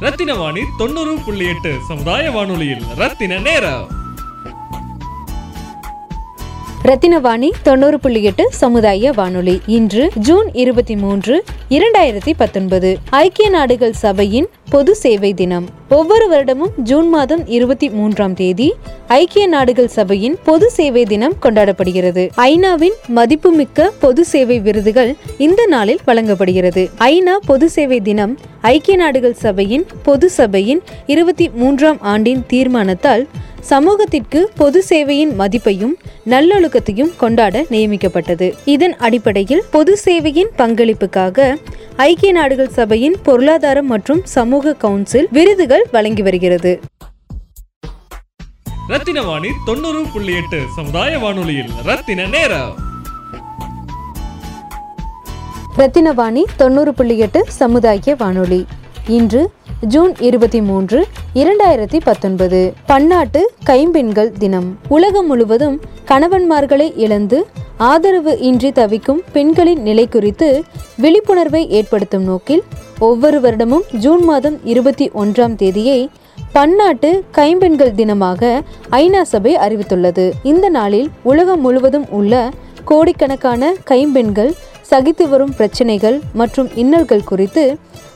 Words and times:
ரத்தின 0.00 0.34
வாணி 0.34 0.60
தொண்ணூறு 0.78 1.18
புள்ளி 1.24 1.46
எட்டு 1.46 1.76
சமுதாய 1.88 2.30
வானொலியில். 2.30 2.82
ரத்தின 2.96 3.38
நேரம். 3.38 4.02
ரத்தினவாணி 6.82 7.50
தொண்ணூறு 7.62 8.00
புள்ளி 8.00 8.22
எட்டு 8.22 8.52
சமுதாய 8.52 9.12
வானொலி. 9.12 9.60
இன்று 9.66 10.10
ஜூன் 10.14 10.50
இருபத்தி 10.52 10.96
மூன்று 10.96 11.44
இரண்டாயிரத்தி 11.70 12.32
பத்தொன்பது. 12.36 12.98
ஐக்கிய 13.10 13.48
நாடுகள் 13.48 13.92
சபையின் 13.92 14.48
பொது 14.72 14.92
சேவை 14.94 15.30
தினம். 15.34 15.66
ஒவ்வொரு 15.88 16.26
வருடமும் 16.32 16.72
ஜூன் 16.88 17.08
மாதம் 17.08 17.42
இருபத்தி 17.46 17.88
மூன்றாம் 17.90 18.34
தேதி 18.34 18.68
ஐக்கிய 19.18 19.46
நாடுகள் 19.46 19.90
சபையின் 19.96 20.36
பொது 20.44 20.70
சேவை 20.70 21.04
தினம் 21.04 21.36
கொண்டாடப்படுகிறது. 21.42 22.22
ஐநாவின் 22.36 22.96
மதிப்புமிக்க 23.18 23.90
பொது 24.04 24.24
சேவை 24.24 24.58
விருதுகள் 24.60 25.14
இந்த 25.46 25.66
நாளில் 25.66 26.02
வழங்கப்படுகிறது. 26.04 26.84
ஐநா 26.98 27.36
பொது 27.50 27.68
சேவை 27.76 28.00
தினம் 28.00 28.34
ஐக்கிய 28.60 28.96
நாடுகள் 28.96 29.40
சபையின் 29.44 29.86
பொது 30.02 30.30
சபையின் 30.30 30.82
இருபத்தி 31.06 31.50
மூன்றாம் 31.62 32.00
ஆண்டின் 32.00 32.44
தீர்மானத்தால் 32.52 33.24
சமூகத்திற்கு 33.72 34.40
பொது 34.56 34.84
சேவையின் 34.88 35.30
மதிப்பையும் 35.38 35.94
நல்லொழுக்கத்தையும் 36.32 37.12
கொண்டாட 37.16 37.64
நியமிக்கப்பட்டது. 37.70 38.52
இதன் 38.64 38.96
அடிப்படையில் 38.96 39.62
பொது 39.70 39.98
சேவையின் 40.04 40.50
பங்களிப்புக்காக 40.58 41.56
ஐக்கிய 41.96 42.32
நாடுகள் 42.32 42.74
சபையின் 42.78 43.16
பொருளாதாரம் 43.22 43.86
மற்றும் 43.86 44.20
சமூக 44.24 44.53
கவுன்சில் 44.62 45.28
விருதுகள் 45.30 45.86
வழங்கி 45.92 46.22
வருகிறது. 46.22 46.80
ரத்தின 48.88 49.22
வாணி 49.22 49.48
தொண்ணூறு 49.66 50.04
புள்ளி 50.12 50.34
எட்டு 50.34 50.62
சமுதாய 50.76 51.18
வானொலியில் 51.18 51.70
ரத்தின 51.82 52.26
நேரம். 52.26 52.74
ரத்தினவாணி 55.76 56.42
தொண்ணூறு 56.56 56.94
புள்ளி 56.94 57.18
எட்டு 57.18 57.44
சமுதாய 57.48 58.14
வானொலி. 58.18 58.66
இன்று 59.06 59.52
ஜூன் 59.86 60.14
இருபத்தி 60.18 60.62
மூன்று 60.62 61.06
இரண்டாயிரத்தி 61.34 62.00
பத்தொன்பது. 62.04 62.72
பன்னாட்டு 62.86 63.50
கைம்பெண்கள் 63.64 64.32
தினம். 64.38 64.78
உலகம் 64.88 65.26
முழுவதும் 65.26 65.80
கணவன்மார்களை 66.06 66.92
இழந்து 66.96 67.46
ஆதரவு 67.76 68.38
இன்றி 68.38 68.72
தவிக்கும் 68.72 69.22
பெண்களின் 69.32 69.82
நிலை 69.82 70.08
குறித்து 70.08 70.64
விழிப்புணர்வை 70.96 71.68
ஏற்படுத்தும் 71.68 72.24
நோக்கில் 72.24 72.62
ஒவ்வொரு 72.98 73.40
வருடமும் 73.40 73.94
ஜூன் 73.96 74.24
மாதம் 74.24 74.64
இருபத்தி 74.64 75.10
ஒன்றாம் 75.10 75.54
தேதியை 75.54 76.10
பன்னாட்டு 76.52 77.24
கைம்பெண்கள் 77.30 77.94
தினமாக 77.94 78.60
ஐநா 78.90 79.22
சபை 79.22 79.56
அறிவித்துள்ளது. 79.56 80.30
இந்த 80.42 80.68
நாளில் 80.68 81.10
உலகம் 81.22 81.60
முழுவதும் 81.60 82.06
உள்ள 82.10 82.50
கோடிக்கணக்கான 82.84 83.74
கைம்பெண்கள் 83.84 84.54
சகித்து 84.90 85.24
வரும் 85.28 85.52
பிரச்சனைகள் 85.58 86.16
மற்றும் 86.40 86.68
இன்னல்கள் 86.82 87.28
குறித்து 87.30 87.64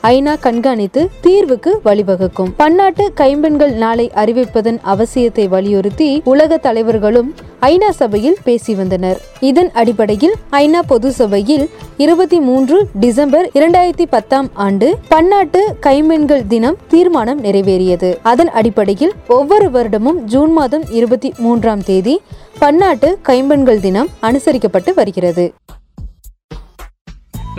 ஐநா 0.09 0.33
கண்காணித்து 0.43 1.01
தீர்வுக்கு 1.23 1.71
வழிவகுக்கும். 1.85 2.51
பன்னாட்டு 2.61 3.05
கைம்பெண்கள் 3.13 3.73
நாளை 3.83 4.05
அறிவிப்பதன் 4.21 4.77
அவசியத்தை 4.93 5.45
வலியுறுத்தி 5.53 6.09
உலக 6.33 6.57
தலைவர்களும் 6.57 7.29
ஐநா 7.61 7.89
சபையில் 7.89 8.37
பேசி 8.43 8.73
வந்தனர். 8.75 9.19
இதன் 9.39 9.71
அடிப்படையில் 9.81 10.35
ஐநா 10.51 10.81
பொது 10.91 11.11
சபையில் 11.11 11.65
இருபத்தி 11.97 12.39
மூன்று 12.39 12.77
டிசம்பர் 12.99 13.47
இரண்டாயிரத்தி 13.59 14.07
பத்தாம் 14.09 14.49
ஆண்டு 14.53 14.89
பன்னாட்டு 15.07 15.63
கைம்பெண்கள் 15.87 16.45
தினம் 16.47 16.77
தீர்மானம் 16.93 17.43
நிறைவேறியது. 17.43 18.11
அதன் 18.31 18.51
அடிப்படையில் 18.61 19.13
ஒவ்வொரு 19.27 19.69
வருடமும் 19.75 20.21
ஜூன் 20.33 20.53
மாதம் 20.53 20.85
இருபத்தி 20.99 21.31
மூன்றாம் 21.37 21.83
தேதி 21.83 22.15
பன்னாட்டு 22.59 23.11
கைம்பெண்கள் 23.21 23.83
தினம் 23.87 24.09
அனுசரிக்கப்பட்டு 24.21 24.93
வருகிறது. 24.93 25.47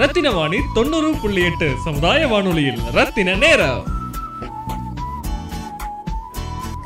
ரத்தின 0.01 0.31
வாணி 0.31 0.57
தொண்ணூறு 0.75 1.15
புள்ளி 1.23 1.45
எட்டு 1.45 1.71
சமுதாய 1.85 2.27
வானொலியில். 2.27 2.79
ரத்தின 2.93 3.35
நேரம். 3.35 3.83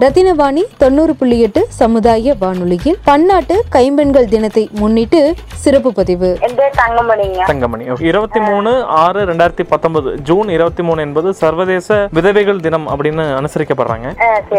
ரத்தினவாணி 0.01 0.63
தொண்ணூறு 0.79 1.17
புள்ளி 1.17 1.41
எட்டு 1.41 1.67
சமுதாய 1.71 2.35
வானொலியில் 2.39 2.99
பன்னாட்டு 3.05 3.65
கைம்பெண்கள் 3.69 4.29
தினத்தை 4.29 4.69
முன்னிட்டு 4.73 5.35
சிறப்பு 5.55 5.93
பதிவு. 5.93 6.39
தங்கமணிங்க. 6.85 7.43
தங்கமணி. 7.51 7.85
இருபத்தி 8.11 8.41
மூணு 8.49 8.71
ஆறு 9.03 9.21
ரெண்டாயிரத்தி 9.31 9.65
பத்தொன்பது 9.73 10.11
ஜூன் 10.29 10.49
இருபத்தி 10.57 10.83
மூணு 10.89 11.01
என்பது 11.07 11.29
சர்வதேச 11.43 11.89
விதவைகள் 12.19 12.63
தினம் 12.67 12.87
அப்படின்னு 12.93 13.25
அனுசரிக்கப்படுறாங்க. 13.41 14.09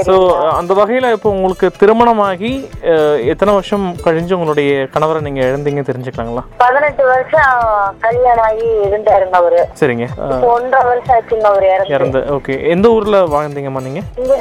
ஸோ 0.07 0.15
அந்த 0.59 0.71
வகையில் 0.81 1.07
இப்போ 1.15 1.29
உங்களுக்கு 1.37 1.67
திருமணமாகி 1.81 2.51
எத்தனை 3.33 3.51
வருஷம் 3.57 3.85
கழிஞ்சு 4.05 4.35
உங்களுடைய 4.37 4.71
கணவரை 4.95 5.21
நீங்க 5.27 5.41
இழந்தீங்க 5.49 5.83
தெரிஞ்சுக்கலாங்களா? 5.89 6.43
பதினெட்டு 6.63 7.03
வருஷம் 7.13 7.53
கல்யாணம் 8.05 8.45
ஆகி 8.49 8.67
இருந்தாருங்க 8.87 9.37
அவரு. 9.41 9.61
சரிங்க. 9.81 10.07
ஒன்றரை 10.53 10.83
வருஷம் 10.91 11.15
ஆச்சுங்க 11.17 11.47
அவர் 11.51 11.67
இறந்து. 11.95 12.21
ஓகே 12.37 12.55
எந்த 12.75 12.87
ஊர்ல 12.97 13.19
வாழ்ந்தீங்கம்மா 13.35 13.83
நீங்க? 13.87 14.01
இங்க 14.21 14.35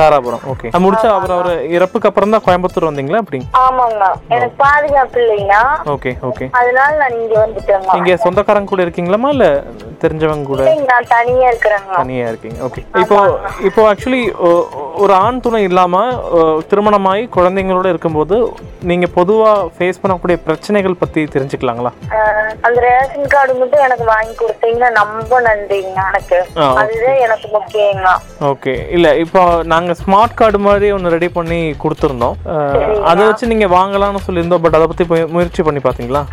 தாராபுரம் 0.00 0.44
ஓகே 0.52 0.68
முடிச்சா 0.86 1.08
அவர் 1.18 1.32
அவர் 1.36 1.52
இறப்புக்கு 1.76 2.08
அப்புறம் 2.08 2.34
தான் 2.34 2.44
கோயம்புத்தூர் 2.46 2.88
வந்தீங்களா 2.88 3.20
அப்படி? 3.22 3.38
ஆமாங்க. 3.64 4.04
எனக்கு 4.34 4.56
பாதுகாப்பு 4.64 5.18
இல்லைங்க. 5.22 5.54
ஓகே 5.94 6.10
ஓகே 6.28 6.46
அதனால 6.66 6.92
நான் 7.00 7.16
இங்க 7.18 7.34
வந்துட்டேங்க 7.38 7.96
இங்க 7.98 8.14
சொந்தக்காரங்க 8.24 8.70
கூட 8.70 8.82
இருக்கீங்களா 8.82 9.32
இல்ல 9.34 9.46
தெரிஞ்சவங்க 10.04 10.46
கூட 10.50 10.62
நான் 10.90 11.08
தனியா 11.16 11.46
இருக்கிறேங்க. 11.52 11.92
தனியா 12.00 12.26
இருக்கீங்க. 12.30 12.58
ஓகே 12.66 12.82
இப்போ 13.02 13.18
இப்போ 13.68 13.82
ஆக்சுவலி 13.90 14.22
ஒரு 15.04 15.12
ஆண் 15.24 15.42
துணை 15.44 15.60
இல்லாம 15.68 16.02
திருமணமாகி 16.70 17.24
குழந்தைங்களோட 17.36 17.86
இருக்கும்போது 17.92 18.36
நீங்க 18.90 19.06
பொதுவா 19.18 19.50
ஃபேஸ் 19.76 20.00
பண்ணக்கூடிய 20.02 20.36
பிரச்சனைகள் 20.46 21.00
பத்தி 21.02 21.20
தெரிஞ்சுக்கலாங்களா? 21.34 21.92
அந்த 22.66 22.78
ரேஷன் 22.86 23.30
கார்டு 23.34 23.52
மட்டும் 23.60 23.84
எனக்கு 23.86 24.04
வாங்கி 24.12 24.34
கொடுத்தீங்கன்னா 24.42 24.90
ரொம்ப 25.02 25.40
நன்றிங்க 25.48 26.00
எனக்கு. 26.10 26.38
அதுதான் 26.82 27.20
எனக்கு 27.26 27.48
முக்கியங்க. 27.56 28.10
ஓகே 28.52 28.74
இல்ல 28.96 29.06
இப்போ 29.24 29.42
நாங்க 29.74 29.94
ஸ்மார்ட் 30.02 30.38
கார்டு 30.40 30.60
மாதிரி 30.68 30.88
ஒன்று 30.96 31.14
ரெடி 31.16 31.30
பண்ணி 31.38 31.60
கொடுத்துருந்தோம். 31.84 32.36
அதை 33.12 33.22
வச்சு 33.28 33.52
நீங்க 33.52 33.68
வாங்கலாம்னு 33.78 34.26
சொல்லியிருந்தோம் 34.26 34.64
பட் 34.66 34.78
அதை 34.80 34.88
பத்தி 34.92 35.06
முயற்சி 35.36 35.62
பண்ணி 35.68 35.82
பாத்தீங்களா? 35.88 36.24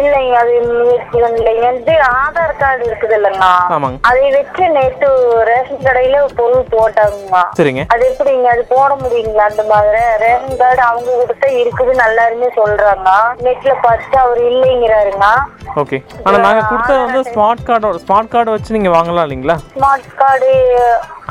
இல்லைங்க 0.00 0.36
அது 0.42 0.52
முயற்சி 0.68 1.16
இல்லைங்க 1.18 1.96
ஆதார் 2.20 2.52
கார்டு 2.60 2.84
இருக்குது. 2.88 3.11
இல்லைங்க 3.14 3.46
ஆமாங்க. 3.74 3.98
அதை 4.10 4.26
வச்சு 4.36 4.64
நேற்று 4.76 5.08
ரேஷன் 5.50 5.84
கடையில 5.86 6.18
பொருள் 6.38 6.68
போட்டாங்க 6.72 7.40
சரிங்க. 7.58 7.84
அது 7.94 8.04
எப்படிங்க? 8.10 8.48
அது 8.54 8.64
போட 8.70 8.90
முடியுங்களா? 9.02 9.46
அந்த 9.50 9.64
மாதிரி 9.70 10.02
ரேஷன் 10.24 10.58
கார்டு 10.60 10.82
அவங்க 10.88 11.10
கிட்ட 11.24 11.46
இருக்குது 11.60 11.94
நல்லாருமே 12.02 12.50
சொல்றாங்க 12.58 13.10
நெட்ல 13.46 13.74
பார்த்து 13.84 14.18
அவர் 14.24 14.42
இல்லைங்கிறாருங்க 14.50 15.28
ஓகே. 15.76 15.98
ஆனா 16.24 16.36
நாங்க 16.46 16.62
கொடுத்தது 16.64 17.00
வந்து 17.04 17.20
ஸ்மார்ட் 17.30 17.66
கார்டோட 17.68 17.98
ஸ்மார்ட் 18.02 18.32
கார்டை 18.32 18.52
வச்சு 18.54 18.76
நீங்க 18.76 18.90
வாங்கலாம் 18.96 19.26
இல்லைங்களா? 19.26 19.56
ஸ்மார்ட் 19.72 20.08
கார்டு 20.16 20.50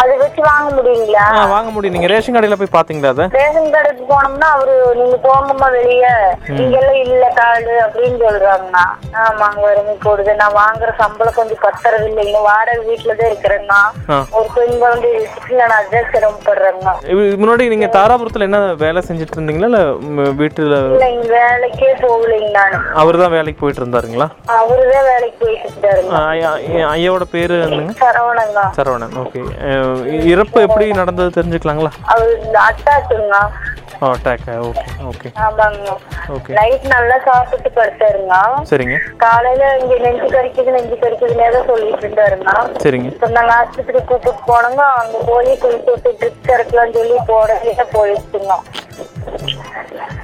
அதை 0.01 0.13
வச்சு 0.17 0.41
வாங்க 0.43 0.67
முடியுங்களா? 0.75 1.23
வாங்க 1.51 1.69
முடியும். 1.71 1.95
நீங்க 1.95 2.07
ரேஷன் 2.11 2.35
கடையில 2.35 2.55
போய் 2.59 2.75
பாத்தீங்களா 2.75 3.11
அதை? 3.13 3.25
ரேஷன் 3.35 3.73
கடைக்கு 3.75 4.03
போனோம்னா 4.11 4.47
அவரு 4.55 4.75
நீங்க 4.99 5.17
போங்கம்மா 5.25 5.67
வெளியே. 5.75 6.13
இங்கெல்லாம் 6.55 7.01
இல்ல 7.05 7.25
கார்டு 7.37 7.73
அப்படின்னு 7.85 8.17
சொல்றாங்க 8.23 8.77
ஆமாங்க 9.23 9.61
வறுமை 9.65 9.95
கூடுது 10.05 10.33
நான் 10.41 10.57
வாங்குற 10.59 10.91
சம்பளம் 11.01 11.37
கொஞ்சம் 11.37 11.61
பத்தறது 11.71 12.05
இல்லைங்க 12.09 12.39
வாடகை 12.45 12.81
வீட்டுலதான் 12.87 13.29
இருக்கிறேங்க 13.29 13.73
ஆ. 14.09 14.17
ஒரு 14.33 14.47
பெண் 14.55 14.75
குழந்தை 14.79 15.09
வச்சுட்டு 15.15 15.39
நான் 15.61 15.75
அதான் 15.79 16.09
சிரமப்படுறேங்க 16.11 16.93
இது- 17.11 17.37
முன்னாடி 17.41 17.65
நீங்க 17.69 17.87
தாராபுரத்துல 17.93 18.47
என்ன 18.47 18.59
வேலை 18.81 19.01
செஞ்சுட்டு 19.07 19.35
இருந்தீங்களா 19.35 19.69
இல்ல 19.71 19.81
வீட்டுல 20.39 20.75
இல்லைங்க 20.89 21.27
வேலைக்கே 21.35 21.91
போகலைங்க 22.01 22.49
நான். 22.57 22.77
அவர் 22.95 23.17
தான் 23.17 23.33
வேலைக்கு 23.33 23.61
போயிட்டு 23.61 23.81
இருந்தாருங்களா 23.81 24.27
அவருதான் 24.55 25.07
வேலைக்கு 25.09 25.37
போயிட்டு 25.41 25.67
இருந்தாருங்க 25.69 26.89
ஐயாவோட 26.93 27.25
பேரு 27.31 27.57
சரவணங்க 28.01 28.61
சரவணன் 28.75 29.17
ஓகே. 29.21 29.41
இறப்பு 30.31 30.59
எப்படி 30.63 30.85
நடந்தது 30.97 31.35
தெரிஞ்சுக்கலாங்களா? 31.37 31.91
அவரு 32.07 32.33
அட்டாக்குங்க 32.65 33.35
ஓ 33.99 34.09
அட்டாக் 34.13 34.45
ஓகே 34.67 34.85
ஓகே 35.09 35.29
ஆமாங்க. 35.45 35.89
ஓகே 36.35 36.53
நைட் 36.57 36.85
நல்லா 36.93 37.17
சாப்பிட்டு 37.27 37.69
படுத்தாருங்க. 37.77 38.35
சரிங்க. 38.71 38.97
காலையில 39.23 39.63
இங்க 39.81 39.97
நெஞ்சு 40.05 40.27
கறிக்குது 40.35 40.75
நெஞ்சு 40.77 40.97
கறிக்குதுன்னே 41.03 41.49
தான் 41.55 41.69
சொல்லிட்டு 41.71 42.05
இருந்தாருங்க. 42.05 42.53
சரிங்க. 42.85 43.09
இப்ப 43.13 43.29
நாங்க 43.37 43.53
ஆஸ்பத்திரி 43.59 44.01
கூப்பிட்டு 44.03 44.45
போனோங்க 44.49 44.83
அங்க 45.01 45.17
போய் 45.31 45.51
குளிச்சு 45.63 45.91
விட்டு 45.95 46.11
ட்ரிப்ஸ் 46.21 46.53
இறக்கலாம்னு 46.55 46.97
சொல்லி 46.99 47.17
போட 47.31 47.49
போயிடுச்சுங்க 47.95 48.55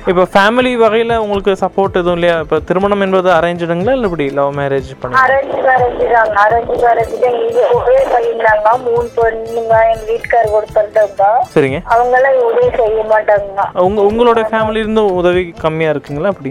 இப்போ 0.10 0.24
ஃபேமிலி 0.34 0.70
வகையில 0.82 1.14
உங்களுக்கு 1.24 1.54
சப்போர்ட் 1.62 1.98
எதுவும் 2.00 2.18
இல்லையா? 2.18 2.36
இப்போ 2.44 2.58
திருமணம் 2.68 3.04
என்பது 3.06 3.30
அரேஞ்சுடுங்களா 3.38 3.94
இல்லை 3.96 4.08
இப்படி 4.10 4.26
லவ் 4.38 4.52
மேரேஜ் 4.60 4.92
பண்ணி 5.02 5.18
அரேஞ்சு 5.24 5.58
மேரேஜ் 5.66 5.98
தாங்க. 6.14 6.36
அரேஞ்சு 6.44 6.76
மேரேஜ் 6.84 7.16
தான் 7.24 7.36
இங்க 7.42 7.62
ஒரே 7.78 7.98
பையன் 8.14 8.44
தாங்க 8.46 8.72
மூணு 8.86 9.08
பொண்ணுங்க 9.18 9.76
எங்க 9.92 10.06
வீட்டுக்காரர் 10.12 10.54
கொடுத்துருந்தவங்க 10.56 11.26
சரிங்க. 11.56 11.80
அவங்க 11.94 12.16
எல்லாம் 12.20 12.40
உதவி 12.48 12.70
செய்ய 12.80 13.04
மாட்டாங்க. 13.12 13.57
உங்க 13.76 14.02
உங்களோட 14.02 14.40
ஃபேமிலி 14.52 14.80
இருந்து 14.80 15.06
உதவி 15.14 15.54
கம்மியா 15.62 15.90
இருக்குங்களா 15.90 16.28
அப்படி? 16.28 16.50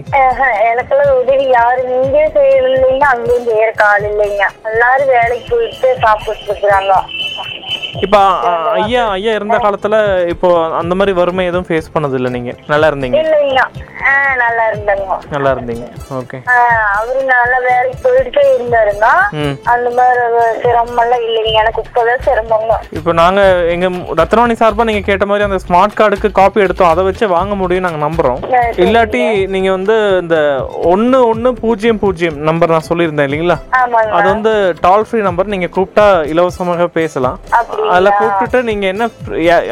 எனக்கெல்லாம் 0.71 1.17
உதவி 1.17 1.45
யாரு 1.49 1.81
இங்கே 1.97 2.25
செய்யலைங்க 2.27 3.05
அங்கேயும் 3.05 3.47
செய்யறக்கு 3.49 3.83
ஆள் 3.83 4.07
இல்லைங்க. 4.11 4.45
எல்லாரும் 4.65 5.07
வேலைக்கு 5.07 5.55
போயிட்டு 5.55 5.97
சாப்பிட்டு 5.99 6.51
இருக்கிறாங்க. 6.51 6.93
இப்போ 8.05 8.19
ஐயா 8.79 9.03
ஐயா 9.17 9.31
இருந்த 9.37 9.57
காலத்துல 9.65 9.95
இப்போ 10.33 10.49
அந்த 10.79 10.93
மாதிரி 10.99 11.13
வறுமை 11.19 11.43
எதுவும் 11.49 11.67
ஃபேஸ் 11.69 11.93
பண்ணது 11.93 12.17
இல்லை 12.19 12.31
நீங்க? 12.37 12.51
நல்லா 12.71 12.87
இருந்தீங்க? 12.91 13.19
நல்லா 14.41 14.63
இருந்தாங்க. 14.69 15.13
நல்லா 15.33 15.49
இருந்தீங்க. 15.53 15.85
ஓகே 16.17 16.37
அவரு 16.97 17.21
நல்லா 17.31 17.57
வேலைக்கு 17.67 17.97
போயிட்டே 18.03 18.43
இருந்தாருங்க 18.55 19.07
அந்த 19.73 19.87
மாதிரி 19.97 20.21
சிரமம் 20.63 21.01
எல்லாம் 21.03 21.23
இல்லைங்க. 21.27 21.53
எனக்கு 21.61 21.81
இப்பதான் 21.85 22.23
சிரமங்க 22.27 22.75
இப்போ 22.97 23.11
நாங்கள் 23.21 23.63
எங்கள் 23.73 23.95
ரத்னவாணி 24.19 24.55
சார்பாக 24.61 24.87
நீங்கள் 24.89 25.07
கேட்ட 25.09 25.25
மாதிரி 25.31 25.47
அந்த 25.47 25.59
ஸ்மார்ட் 25.65 25.97
கார்டுக்கு 25.99 26.29
காப்பி 26.39 26.65
எடுத்தோம். 26.65 26.91
அதை 26.93 27.03
வச்சு 27.07 27.27
வாங்க 27.35 27.55
முடியும் 27.61 27.85
நாங்கள் 27.87 28.05
நம்புகிறோம் 28.05 28.39
இல்லாட்டி 28.85 29.23
நீங்கள் 29.55 29.75
வந்து 29.77 29.95
இந்த 30.23 30.37
ஒன்று 30.93 31.19
ஒன்று 31.31 31.51
பூஜ்ஜியம் 31.63 32.01
பூஜ்ஜியம் 32.03 32.37
நம்பர் 32.49 32.73
நான் 32.75 32.87
சொல்லியிருந்தேன் 32.91 33.29
இல்லைங்களா? 33.29 33.57
அது 34.17 34.27
வந்து 34.35 34.53
டால் 34.85 35.07
ஃப்ரீ 35.09 35.21
நம்பர் 35.29 35.51
நீங்கள் 35.55 35.73
கூப்பிட்டா 35.77 36.07
இலவசமாக 36.33 36.87
பேசலாம். 36.99 37.37
அதுல 37.89 38.09
கூப்பிட்டுட்டு 38.17 38.61
நீங்க 38.63 38.85
என்ன 38.87 39.03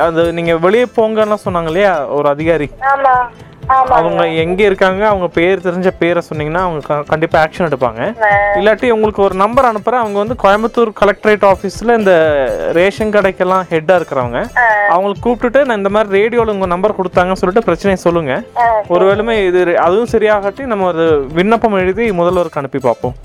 அந்த 0.01 0.19
அது 0.27 0.55
வெளியே 0.59 0.85
போங்கன்னு 0.97 1.37
சொன்னாங்க 1.45 1.65
இல்லையா 1.65 1.93
ஒரு 2.09 2.29
அதிகாரி? 2.29 2.67
ஆமா. 2.87 3.13
அவங்க 3.97 4.23
எங்கே 4.43 4.63
இருக்காங்க 4.69 5.01
அவங்க 5.11 5.27
பேர் 5.37 5.63
தெரிஞ்ச 5.67 5.89
பேரை 6.01 6.21
சொன்னீங்கன்னா 6.29 6.63
அவங்க 6.65 6.97
கண்டிப்பா 7.11 7.37
ஆக்ஷன் 7.43 7.67
எடுப்பாங்க. 7.69 8.01
இல்லாட்டி 8.59 8.87
உங்களுக்கு 8.95 9.21
ஒரு 9.27 9.35
நம்பர் 9.43 9.69
அனுப்புறேன். 9.71 10.01
அவங்க 10.03 10.17
வந்து 10.23 10.35
கோயம்புத்தூர் 10.43 10.91
கலெக்டரேட் 11.01 11.45
ஆஃபீஸில் 11.51 11.95
இந்த 11.99 12.13
ரேஷன் 12.79 13.13
கடைக்கெல்லாம் 13.15 13.65
ஹெட்டாக 13.71 13.99
இருக்கிறவங்க. 13.99 14.41
அவங்களுக்கு 14.93 15.23
கூப்பிட்டுட்டு 15.25 15.65
நான் 15.67 15.81
இந்த 15.81 15.91
மாதிரி 15.95 16.15
ரேடியோவில் 16.19 16.53
உங்கள் 16.55 16.73
நம்பர் 16.73 16.97
கொடுத்தாங்கன்னு 16.99 17.41
சொல்லிட்டு 17.41 17.67
பிரச்சனையை 17.69 17.99
சொல்லுங்க. 18.05 18.33
ஒருவேளுமே 18.95 19.35
இது 19.49 19.61
அதுவும் 19.85 20.11
சரியாகட்டி 20.13 20.65
நம்ம 20.73 20.87
ஒரு 20.93 21.05
விண்ணப்பம் 21.39 21.79
எழுதி 21.83 22.07
முதல்வருக்கு 22.21 22.61
அனுப்பி 22.61 22.81
பார்ப்போம். 22.87 23.15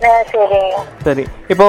சரி. 1.07 1.25
இப்போ 1.53 1.67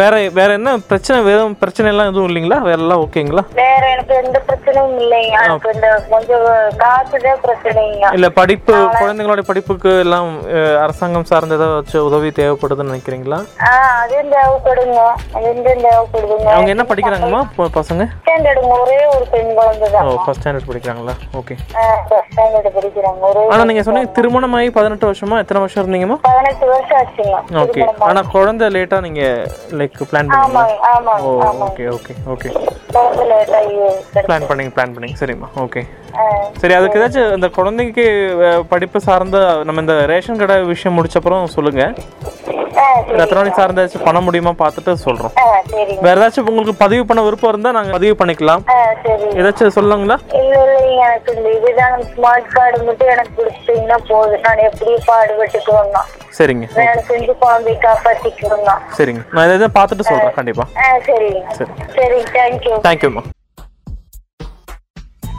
வேற 0.00 0.14
வேற 0.38 0.50
என்ன 0.58 0.70
பிரச்சனை 0.90 1.18
வேறும் 1.28 1.58
பிரச்சனை 1.62 1.88
எல்லாம் 1.92 2.10
எதுவும் 2.10 2.28
இல்லைங்களா? 2.30 2.58
வேற 2.68 2.78
எல்லாம் 2.84 3.02
ஓகேங்களா? 3.04 3.44
வேற 3.62 3.82
எனக்கு 3.94 4.14
எந்த 4.22 4.38
பிரச்சனையும் 4.48 4.96
இல்லைங்க. 5.04 5.36
எனக்கு 5.48 5.74
இந்த 5.76 5.88
கொஞ்சம் 6.12 6.46
காசுதான் 6.82 7.44
பிரச்சனைங்க 7.48 8.06
இல்ல 8.16 8.28
படிப்பு 8.38 8.74
குழந்தைங்களோட 9.00 9.42
படிப்புக்கு 9.50 9.90
எல்லாம் 10.04 10.30
அரசாங்கம் 10.84 11.28
சார்ந்த 11.30 11.58
ஏதாச்சும் 11.58 12.06
உதவி 12.08 12.28
தேவைப்படுதுன்னு 12.40 12.92
நினைக்கிறீங்களா? 12.92 13.38
ஆ 13.68 13.70
அதுவும் 14.02 14.30
தேவைப்படுங்க 14.36 15.00
அதுவும் 15.36 15.82
தேவைப்படுதுங்க. 15.86 16.48
அவங்க 16.54 16.70
என்ன 16.74 16.86
படிக்கிறாங்கம்மா 16.90 17.42
பசங்க? 17.78 18.04
ஸ்டாண்டர்டுங்க 18.22 18.74
ஒரே 18.84 18.98
ஒரு 19.14 19.24
பெண் 19.34 19.50
குழந்தை 19.58 19.88
ஓ 20.08 20.16
ஃபர்ஸ்ட் 20.24 20.42
ஸ்டாண்டர்ட் 20.42 20.68
படிக்கிறாங்களா? 20.70 21.14
ஓகே 21.40 21.56
ஃபர்ஸ்ட் 22.08 22.32
ஸ்டாண்டர்ட் 22.34 22.70
படிக்கிறாங்க. 22.78 23.20
ஒரே 23.30 23.44
ஆனா 23.54 23.68
நீங்க 23.70 23.84
சொன்னீங்க 23.88 24.12
திருமணமாகி 24.18 24.70
பதினெட்டு 24.78 25.08
வருஷமா? 25.10 25.38
எத்தனை 25.44 25.62
வருஷம் 25.64 25.82
இருந்தீங்கம்மா? 25.82 26.18
பதினெட்டு 26.28 26.66
வருஷம் 26.74 26.98
ஆச்சுங்க. 27.02 27.38
ஓகே 27.64 27.84
ஆனா 28.10 28.22
குழந்தை 28.36 28.68
லேட்டா 28.76 29.00
நீங்க 29.08 29.22
லைக் 29.80 30.00
பிளான் 30.12 30.34
ஓ 30.36 30.40
ஆமாங்க. 30.92 31.68
Okay 31.68 31.86
okay 31.96 32.14
okay. 32.34 32.50
பிளான் 34.28 34.46
பண்ணீங்க 34.50 34.72
பிளான் 34.76 34.94
பண்ணீங்க. 34.94 35.16
சரிம்மா 35.22 35.48
ஓகே 35.64 35.80
சரி 36.60 36.74
அதுக்கு 36.76 36.98
ஏதாச்சும் 36.98 37.37
இந்த 37.38 37.48
குழந்தைக்கு 37.58 38.04
படிப்பு 38.72 38.98
சார்ந்த 39.08 39.38
நம்ம 39.66 39.82
இந்த 39.84 39.96
ரேஷன் 40.12 40.40
கடை 40.42 40.56
விஷயம் 40.74 40.96
முடிச்சப்புறம் 40.98 41.52
சொல்லுங்க. 41.56 41.82
ரத்னாவளி 43.20 43.50
சார்ந்த 43.58 43.82
பண்ண 44.06 44.18
முடியுமா 44.26 44.52
பார்த்துட்டு 44.60 44.92
சொல்றோம். 45.04 45.32
வேற 46.06 46.14
ஏதாச்சும் 46.18 46.48
உங்களுக்கு 46.50 46.74
பதிவு 46.82 47.02
பண்ண 47.08 47.20
விருப்பம் 47.26 47.52
இருந்தா 47.52 47.70
நாங்க 47.76 47.92
பதிவு 47.96 48.14
பண்ணிக்கலாம். 48.20 48.62
ஏதாச்சும் 49.40 49.76
சொல்லுங்களா 49.78 50.16
எனக்கு 51.06 51.32
இந்த 51.36 51.48
இதுதான் 51.58 51.96
ஸ்மார்ட் 52.12 52.48
கார்டு 52.56 52.78
மட்டும் 52.88 53.10
எனக்கு 53.14 53.34
கொடுத்தீங்கன்னா 53.40 53.98
போதும். 54.10 54.44
நான் 54.46 54.62
பாடுபட்டுக்குவேங்க 55.10 56.02
சரிங்க. 56.38 56.66
செஞ்சு 57.10 57.34
சரிங்க. 58.98 59.22
நான் 59.36 59.54
இதை 59.58 59.70
பார்த்துட்டு 59.78 60.08
சொல்றேன் 60.10 60.36
கண்டிப்பா. 60.38 60.66
சரிங்க 61.08 61.42
சரி. 61.60 61.72
சரி. 61.98 62.20
தேங்க்யூ 62.38 62.74
தேங்க்யூம்மா 62.88 63.24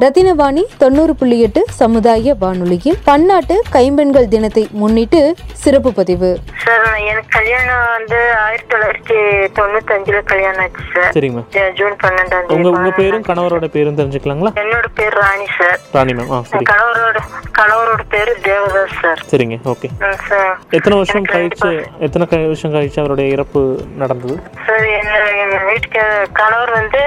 ரத்தினவாணி 0.00 0.62
தொண்ணூறு 0.78 1.14
புள்ளி 1.14 1.40
எட்டு 1.40 1.64
சமுதாய 1.70 2.34
வானொலியில் 2.38 2.98
பன்னாட்டு 3.04 3.62
கைம்பெண்கள் 3.70 4.28
தினத்தை 4.28 4.68
முன்னிட்டு 4.70 5.34
சிறப்பு 5.52 5.92
பதிவு. 5.92 6.38
சார் 6.56 6.94
எனக்கு 6.94 7.28
கல்யாணம் 7.28 7.88
வந்து 7.96 8.34
ஆயிரத்தி 8.34 8.76
தொள்ளாயிரத்தி 8.76 9.18
தொண்ணூத்தஞ்சுல 9.58 10.22
கல்யாணம் 10.22 10.60
ஆச்சு 10.60 10.82
சார். 10.94 11.12
சரிங்கம்மா 11.12 11.44
ஜ- 11.50 11.72
ஜூன் 11.72 11.96
பன்னெண்டாம் 12.02 12.40
உங்க 12.40 12.46
தேதி 12.46 12.68
உங்க 12.68 12.90
பேரும் 12.90 13.22
கணவரோட 13.22 13.68
பேரும் 13.68 13.96
தெரிஞ்சுக்கலாங்களா? 13.96 14.50
என்னோட 14.54 14.84
பேர் 14.94 15.12
ராணி 15.12 15.44
சார். 15.58 15.80
ராணி 15.92 16.12
மேம் 16.12 16.30
ஆ 16.30 16.42
சரி. 16.42 16.64
கணவரோட 16.70 17.16
கணவரோட 17.58 18.00
பேரு 18.08 18.36
தேவதாஸ் 18.42 18.98
சார். 19.02 19.24
சரிங்க 19.30 19.58
ஓகே. 19.64 20.14
சார். 20.28 20.58
எத்தனை 20.70 20.98
வருஷம் 20.98 21.24
கழிச்சு 21.24 21.84
எத்தனை 21.98 22.26
க- 22.26 22.36
வருஷம் 22.36 22.74
கழிச்சு 22.74 22.98
அவருடைய 22.98 23.30
இறப்பு 23.30 23.80
நடந்தது? 23.96 24.40
சார் 24.66 24.84
என்ன 24.84 25.30
எங்க 25.30 25.64
வீட்டுக்கு 25.64 26.00
கணவர் 26.32 26.70
வந்து 26.70 26.98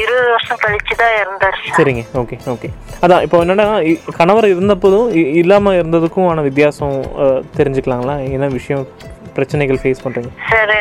இருபது 0.00 0.28
வருஷம் 0.30 0.60
கழிச்சு 0.62 0.94
தான் 0.96 1.14
இறந்தார் 1.20 1.56
சார். 1.58 1.74
சரிங்க 1.78 2.02
ஓகே 2.14 2.36
ஓகே 2.54 2.68
அதான் 3.04 3.24
இப்போ 3.26 3.38
என்னன்னா 3.44 3.66
கணவர் 4.18 4.52
இருந்தப்போதும் 4.54 5.08
இல்லாம 5.42 5.74
இருந்ததுக்கும் 5.80 6.28
ஆன 6.30 6.44
வித்தியாசம் 6.48 6.96
தெரிஞ்சுக்கலாங்களா? 7.58 8.16
என்ன 8.36 8.48
விஷயம் 8.58 8.84
பிரச்சனைகள் 9.34 9.80
ஃபேஸ் 9.82 10.04
பண்றீங்க? 10.04 10.30
சார் 10.50 10.74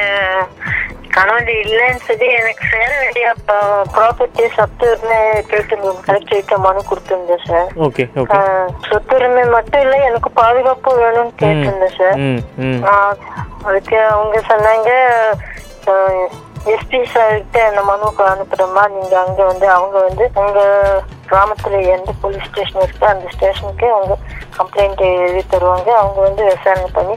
கணவன் 1.16 1.50
இல்லைன்னு 1.64 2.02
சொல்லி 2.08 2.28
எனக்கு 2.40 2.64
சேர 2.74 2.90
வேண்டிய 3.02 3.28
ப்ராப்பர்ட்டி 3.96 4.44
சொத்து 4.58 4.86
உரிமை 4.92 5.18
கேட்டு 5.52 5.76
கலெக்டர்கிட்ட 6.08 6.58
மனு 6.66 6.82
கொடுத்துருந்தேன் 6.90 7.46
சார். 7.48 7.70
ஓகே 7.88 8.04
ஓகே 8.22 8.38
சொத்து 8.90 9.16
உரிமை 9.18 9.44
மட்டும் 9.56 9.84
இல்லை 9.86 9.98
எனக்கு 10.10 10.30
பாதுகாப்பு 10.42 10.92
வேணும்னு 11.02 11.34
கேட்டிருந்தேன் 11.42 11.98
சார். 12.00 12.20
அதுக்கு 13.68 13.98
அவங்க 14.14 14.38
சொன்னாங்க 14.52 14.92
எஸ்பி 16.66 17.00
சார்கிட்ட 17.14 17.58
அந்த 17.66 17.82
மனுவுக்கு 17.82 18.24
அனுப்புறோமா 18.24 18.90
நீங்க 18.90 19.20
அங்க 19.20 19.44
வந்து 19.44 19.70
அவங்க 19.70 20.00
வந்து 20.00 20.32
உங்க 20.36 20.60
கிராமத்துல 21.30 21.86
எந்த 21.86 22.12
போலீஸ் 22.22 22.48
ஸ்டேஷன் 22.48 22.82
இருக்கோ 22.82 23.06
அந்த 23.06 23.28
ஸ்டேஷனுக்கு 23.32 23.92
அவங்க 23.94 24.18
கம்ப்ளைண்ட் 24.58 25.02
எழுதி 25.02 25.44
தருவாங்க. 25.50 25.90
அவங்க 25.92 26.22
வந்து 26.22 26.44
விசாரணை 26.44 26.90
பண்ணி 26.94 27.16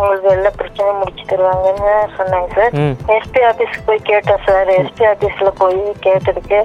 உங்களுக்கு 0.00 0.28
எல்லா 0.36 0.50
பிரச்சனையும் 0.58 1.00
முடிச்சு 1.00 1.24
தருவாங்கன்னு 1.30 1.94
சொன்னாங்க 2.18 2.48
சார். 2.58 2.74
எஸ்பி 3.16 3.40
ஆபீஸ்க்கு 3.48 3.82
போய் 3.88 4.08
கேட்டோம் 4.10 4.44
சார். 4.48 4.68
எஸ்பி 4.80 5.04
ஆபீஸ்ல 5.12 5.50
போய் 5.60 5.80
கேட்டதுக்கு 6.06 6.58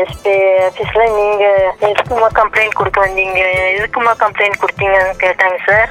எஸ்பி 0.00 0.34
ஆபீஸ்ல 0.68 1.02
நீங்க 1.18 1.44
எதுக்குமா 1.90 2.28
கம்ப்ளைண்ட் 2.38 2.78
கொடுக்க 2.78 2.98
வந்தீங்க? 3.06 3.40
எதுக்குமா 3.76 4.12
கம்ப்ளைண்ட் 4.22 4.60
கொடுத்தீங்கன்னு 4.62 5.14
கேட்டாங்க 5.24 5.58
சார். 5.68 5.86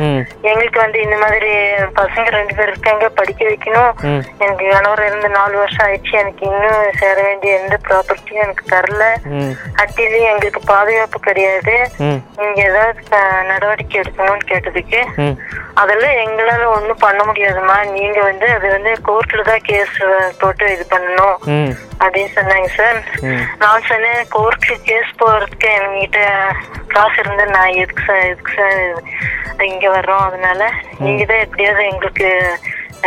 எங்களுக்கு 0.50 0.80
வந்து 0.84 1.00
இந்த 1.06 1.18
மாதிரி 1.24 1.52
பசங்க 2.00 2.28
ரெண்டு 2.38 2.56
பேர் 2.58 2.72
இருக்காங்க 2.74 3.10
படிக்க 3.20 3.42
வைக்கணும். 3.52 3.94
எனக்கு 4.44 4.66
கணவர் 4.74 5.06
இருந்து 5.08 5.30
நாலு 5.38 5.56
வருஷம் 5.62 5.86
ஆயிடுச்சு. 5.88 6.14
எனக்கு 6.24 6.44
இன்னும் 6.52 6.98
சேர 7.02 7.16
வேண்டிய 7.28 7.60
எந்த 7.62 7.78
ப்ராப்பர்ட்டியும் 7.88 8.46
எனக்கு 8.46 8.66
தரல. 8.74 9.04
அட்டிலையும் 9.84 10.32
எங்களுக்கு 10.34 10.64
பாதுகாப்பு 10.74 11.20
கிடையாது. 11.30 11.76
நீங்க 12.40 12.60
ஏதாவது 12.70 13.02
நடவடிக்கை 13.52 13.98
எடுக்கணும்னு 14.02 14.52
கேட்டதுக்கு 14.52 15.02
அதெல்லாம் 15.76 16.20
எங்களால 16.22 16.66
ஒண்ணும் 16.74 17.02
பண்ண 17.02 17.22
முடியாதும்மா. 17.24 17.78
நீங்க 17.96 18.20
வந்து 18.22 18.48
அது 18.56 18.68
வந்து 18.70 18.92
கோர்ட்ல 19.08 19.42
தான் 19.44 19.66
கேஸ் 19.66 19.98
போட்டு 20.40 20.66
இது 20.72 20.86
பண்ணணும் 20.92 21.36
அப்படின்னு 22.00 22.32
சொன்னாங்க 22.38 22.70
சார் 22.76 23.00
நான் 23.62 23.88
சொன்னேன் 23.90 24.22
கோர்ட்ல 24.32 24.78
கேஸ் 24.88 25.12
போறதுக்கு 25.22 25.70
என்கிட்ட 25.78 26.22
காசு 26.88 27.20
இருந்து 27.20 27.46
நான் 27.54 27.78
எதுக்கு 27.82 28.06
சார் 28.08 28.26
எதுக்கு 28.26 28.54
சார் 28.56 28.82
இங்க 29.68 29.86
வர்றோம்? 29.90 30.26
அதனால 30.28 30.62
நீங்க 31.00 31.24
தான் 31.26 31.44
எப்படியாவது 31.44 31.84
எங்களுக்கு 31.86 32.30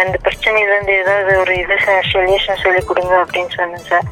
அந்த 0.01 0.17
பிரச்சனையில 0.25 0.73
இருந்து 0.75 0.95
ஏதாவது 1.03 1.33
ஒரு 1.43 1.53
இது 1.63 1.77
சொல்யூஷன் 2.13 2.63
சொல்லி 2.65 2.83
கொடுங்க 2.85 3.15
அப்படின்னு 3.25 3.53
சொன்னேன் 3.59 3.89
சார் 3.91 4.09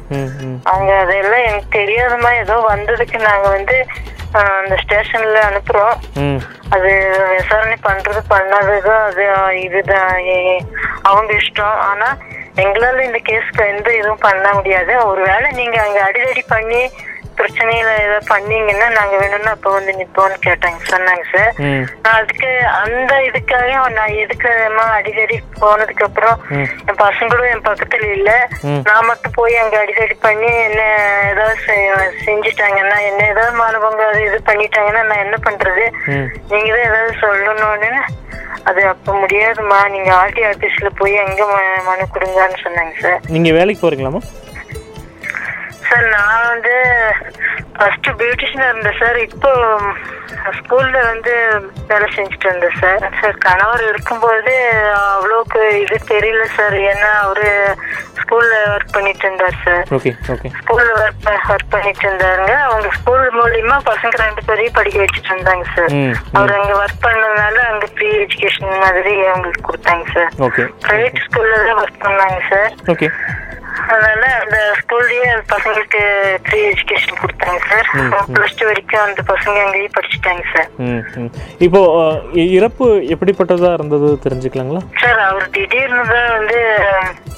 அவங்க 0.71 0.91
அதெல்லாம் 1.03 1.47
எனக்கு 1.49 1.69
தெரியாதமா 1.79 2.31
ஏதோ 2.43 2.55
வந்ததுக்கு 2.73 3.19
நாங்க 3.29 3.47
வந்து 3.57 3.77
அந்த 4.39 4.75
ஸ்டேஷன்ல 4.83 5.41
அனுப்புறோம். 5.49 5.93
அது 6.75 6.89
விசாரணை 7.35 7.77
பண்றது 7.85 8.21
பண்ணாததும் 8.33 9.03
அது 9.09 9.23
இதுதான். 9.65 10.17
அவங்க 11.09 11.31
இஷ்டம். 11.33 11.77
ஆனா 11.89 12.07
எங்களால 12.63 13.05
இந்த 13.07 13.19
கேஸ்க்கு 13.29 13.63
எந்த 13.73 13.89
இதுவும் 13.97 14.25
பண்ண 14.25 14.47
முடியாது. 14.53 14.93
ஒருவேளை 15.09 15.47
நீங்க 15.51 15.77
அங்க 15.85 15.99
அடிதடி 16.07 16.43
பண்ணி 16.53 16.81
பிரச்சனையில 17.37 17.89
ஏதாவது 17.97 18.25
பண்ணீங்கன்னா 18.27 18.89
நாங்க 18.89 19.17
வேணும்னா 19.17 19.51
அப்ப 19.51 19.71
வந்து 19.71 19.91
நிப்போம்னு 19.91 20.37
கேட்டாங்க. 20.45 20.79
சொன்னாங்க 20.89 21.23
சார். 21.31 21.51
அதுக்கு 22.11 22.49
அந்த 22.75 23.13
இதுக்காக 23.27 23.65
நான் 23.89 24.13
எதுக்கு 24.15 24.49
அடிதடி 24.97 25.37
போனதுக்கு 25.61 26.03
அப்புறம். 26.03 26.37
என் 26.87 27.01
பசங்களும் 27.01 27.51
என் 27.51 27.65
பக்கத்துல 27.65 28.11
இல்ல. 28.11 28.31
நான் 28.83 29.05
மட்டும் 29.05 29.31
போய் 29.35 29.55
அங்க 29.55 29.83
அடிதடி 29.83 30.13
பண்ணி 30.19 30.53
என்ன 30.61 30.81
ஏதாவது 31.29 31.57
செஞ்சுட்டாங்கன்னா 32.25 32.99
என்ன 33.01 33.27
ஏதாவது 33.27 33.57
மாணவங்க 33.57 34.01
அது 34.07 34.23
இது 34.25 34.41
பண்ணிட்டாங்கன்னா 34.45 35.03
நான் 35.03 35.17
என்ன 35.17 35.35
பண்றது? 35.45 35.85
நீங்க 36.49 36.69
தான் 36.69 36.87
ஏதாவது 36.87 37.13
சொல்லணும்னு 37.21 37.91
அது 38.63 38.87
அப்ப 38.87 39.13
முடியாதும்மா. 39.19 39.89
நீங்க 39.89 40.13
ஆர்டி 40.13 40.41
ஆபீஸ்ல 40.43 40.89
போய் 40.95 41.17
அங்க 41.17 41.45
ம- 41.45 41.83
மனு 41.85 42.07
கொடுங்கன்னு 42.13 42.63
சொன்னாங்க 42.63 42.93
சார். 43.01 43.19
நீங்க 43.27 43.51
வேலைக்கு 43.51 43.81
போறீங்களாம்மா? 43.83 44.21
சார் 45.87 46.05
நான் 46.13 46.47
வந்து 46.47 46.75
ஃபர்ஸ்ட் 47.75 48.09
பியூட்டிஷியனா 48.19 48.67
இருந்தேன் 48.69 48.99
சார் 48.99 49.17
இப்போ 49.25 49.51
ஸ்கூல்ல 50.57 50.97
வந்து 51.05 51.33
வேலை 51.89 52.07
செஞ்சுட்டு 52.13 52.47
இருந்தேன் 52.47 52.77
சார் 52.79 53.05
சார் 53.19 53.37
கணவர் 53.45 53.83
இருக்கும்போது 53.87 54.53
அவ்வளோக்கு 55.07 55.61
இது 55.83 55.97
தெரியல 56.11 56.43
சார் 56.55 56.75
ஏன்னா 56.85 57.11
அவரு 57.21 57.49
ஸ்கூல்ல 58.21 58.55
ஒர்க் 58.71 58.95
பண்ணிட்டு 58.95 59.25
இருந்தார் 59.25 59.57
சார் 59.65 59.83
ஸ்கூல்ல 60.57 60.87
ஒர்க் 60.97 61.27
ஒர்க் 61.51 61.73
பண்ணிட்டு 61.73 62.03
இருந்தாருங்க. 62.07 62.53
அவங்க 62.65 62.89
ஸ்கூல் 62.97 63.25
மூலியமா 63.37 63.77
பசங்க 63.87 64.15
ரெண்டு 64.23 64.41
பேரையும் 64.47 64.77
படிக்க 64.77 64.97
வச்சுட்டு 65.03 65.31
இருந்தாங்க 65.33 65.65
சார் 65.75 65.93
அவர் 66.33 66.55
அங்க 66.57 66.73
ஒர்க் 66.81 67.05
பண்ணதுனால 67.05 67.57
அங்க 67.69 67.87
ஃப்ரீ 67.93 68.09
எஜுகேஷன் 68.19 68.73
மாதிரி 68.83 69.13
அவங்களுக்கு 69.27 69.67
கொடுத்தாங்க 69.69 70.05
சார் 70.13 70.31
பிரைவேட் 70.85 71.23
ஸ்கூல்ல 71.25 71.57
தான் 71.63 71.81
ஒர்க் 71.83 72.03
பண்ணாங்க 72.03 72.39
சார் 72.49 72.71
அதனால 73.85 74.23
அந்த 74.41 74.57
ஸ்கூல்லயே 74.79 75.29
பசங்களுக்கு 75.51 76.01
ஃப்ரீ 76.45 76.59
எஜுகேஷன் 76.69 77.21
கொடுத்தாங்க 77.21 77.59
சார் 77.69 77.87
பிளஸ் 78.31 78.57
டூ 78.57 78.65
வரைக்கும் 78.67 79.05
அந்த 79.05 79.21
பசங்க 79.29 79.57
அங்கேயே 79.65 79.89
படிச்சுட்டாங்க 79.97 80.43
சார் 80.53 80.69
இப்போ 81.59 81.81
இறப்பு 82.55 82.85
எப்படிப்பட்டதா 83.13 83.71
இருந்தது 83.73 84.09
தெரிஞ்சுக்கலாங்களா? 84.25 84.81
சார் 85.01 85.21
அவர் 85.27 85.47
திடீர்னு 85.55 86.03
தான் 86.11 86.29
வந்து 86.33 86.59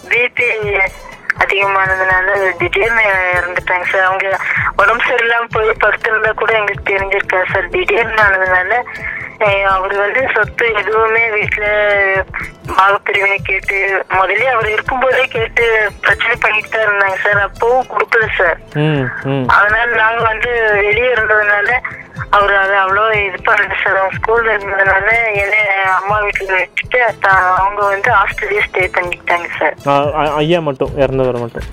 பிபி 0.10 0.50
அதிகமானதுனால 1.44 2.28
திடீர்னு 2.60 3.04
இறந்துட்டாங்க 3.34 3.86
சார் 3.92 4.08
அவங்க 4.08 4.28
உடம்பு 4.80 5.04
சரியில்லாம 5.06 5.50
போய் 5.54 5.70
படுத்திருந்தா 5.84 6.32
கூட 6.36 6.52
எங்களுக்கு 6.58 6.90
தெரிஞ்சிருக்கா 6.92 7.40
சார் 7.52 7.72
திடீர்னு 7.76 8.22
ஆனதுனால 8.26 8.74
அவர் 9.74 9.94
வந்து 9.98 10.22
சொத்து 10.34 10.66
எதுவுமே 10.80 11.22
வீட்டுல 11.34 11.66
பாகப்பிரிவினை 12.72 13.38
கேட்டு 13.42 13.78
முதல்ல 14.16 14.50
அவர் 14.54 14.68
இருக்கும்போதே 14.70 15.24
கேட்டு 15.28 15.66
பிரச்சனை 16.02 16.36
பண்ணிட்டு 16.36 16.70
தான் 16.70 16.86
இருந்தாங்க 16.88 17.18
சார். 17.24 17.40
அப்பவும் 17.48 17.88
கொடுக்கல 17.88 18.26
சார். 18.38 18.60
அதனால 19.56 19.88
நாங்க 19.96 20.22
வந்து 20.24 20.52
வெளியே 20.80 21.10
இருந்ததுனால 21.14 21.70
அவர் 22.32 22.54
அதை 22.56 22.76
அவ்வளோ 22.84 23.06
இது 23.20 23.40
பண்ணல 23.48 23.78
சார். 23.84 24.00
அவங்க 24.00 24.18
ஸ்கூல்ல 24.18 24.56
இருந்ததுனால 24.56 25.08
என்ன 25.44 25.56
அம்மா 25.98 26.18
வீட்டுல 26.26 26.52
வச்சுட்டு 26.56 27.02
அவங்க 27.58 27.82
வந்து 27.88 28.12
ஹாஸ்டல்லே 28.12 28.66
ஸ்டே 28.68 28.86
பண்ணிக்கிட்டாங்க 28.98 29.50
சார். 29.60 29.76
ஐயா 30.44 30.62
மட்டும் 30.70 30.94
இறந்தவர் 30.98 31.44
மட்டும். 31.46 31.68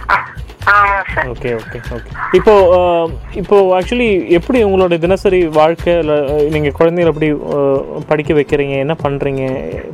Okay 0.67 1.51
okay 1.57 1.79
okay. 1.89 2.11
இப்போ 2.35 2.55
இப்போ 3.35 3.57
ஆக்சுவலி 3.77 4.09
எப்படி 4.37 4.59
உங்களோட 4.65 4.95
தினசரி 4.99 5.41
வாழ்க்கை 5.57 5.93
நீங்கள் 6.55 6.77
குழந்தைகளை 6.79 7.11
எப்படி 7.13 7.29
படிக்க 8.09 8.35
வைக்கிறீங்க 8.35 8.75
என்ன 8.85 8.95
பண்ணுறீங்க 9.03 9.45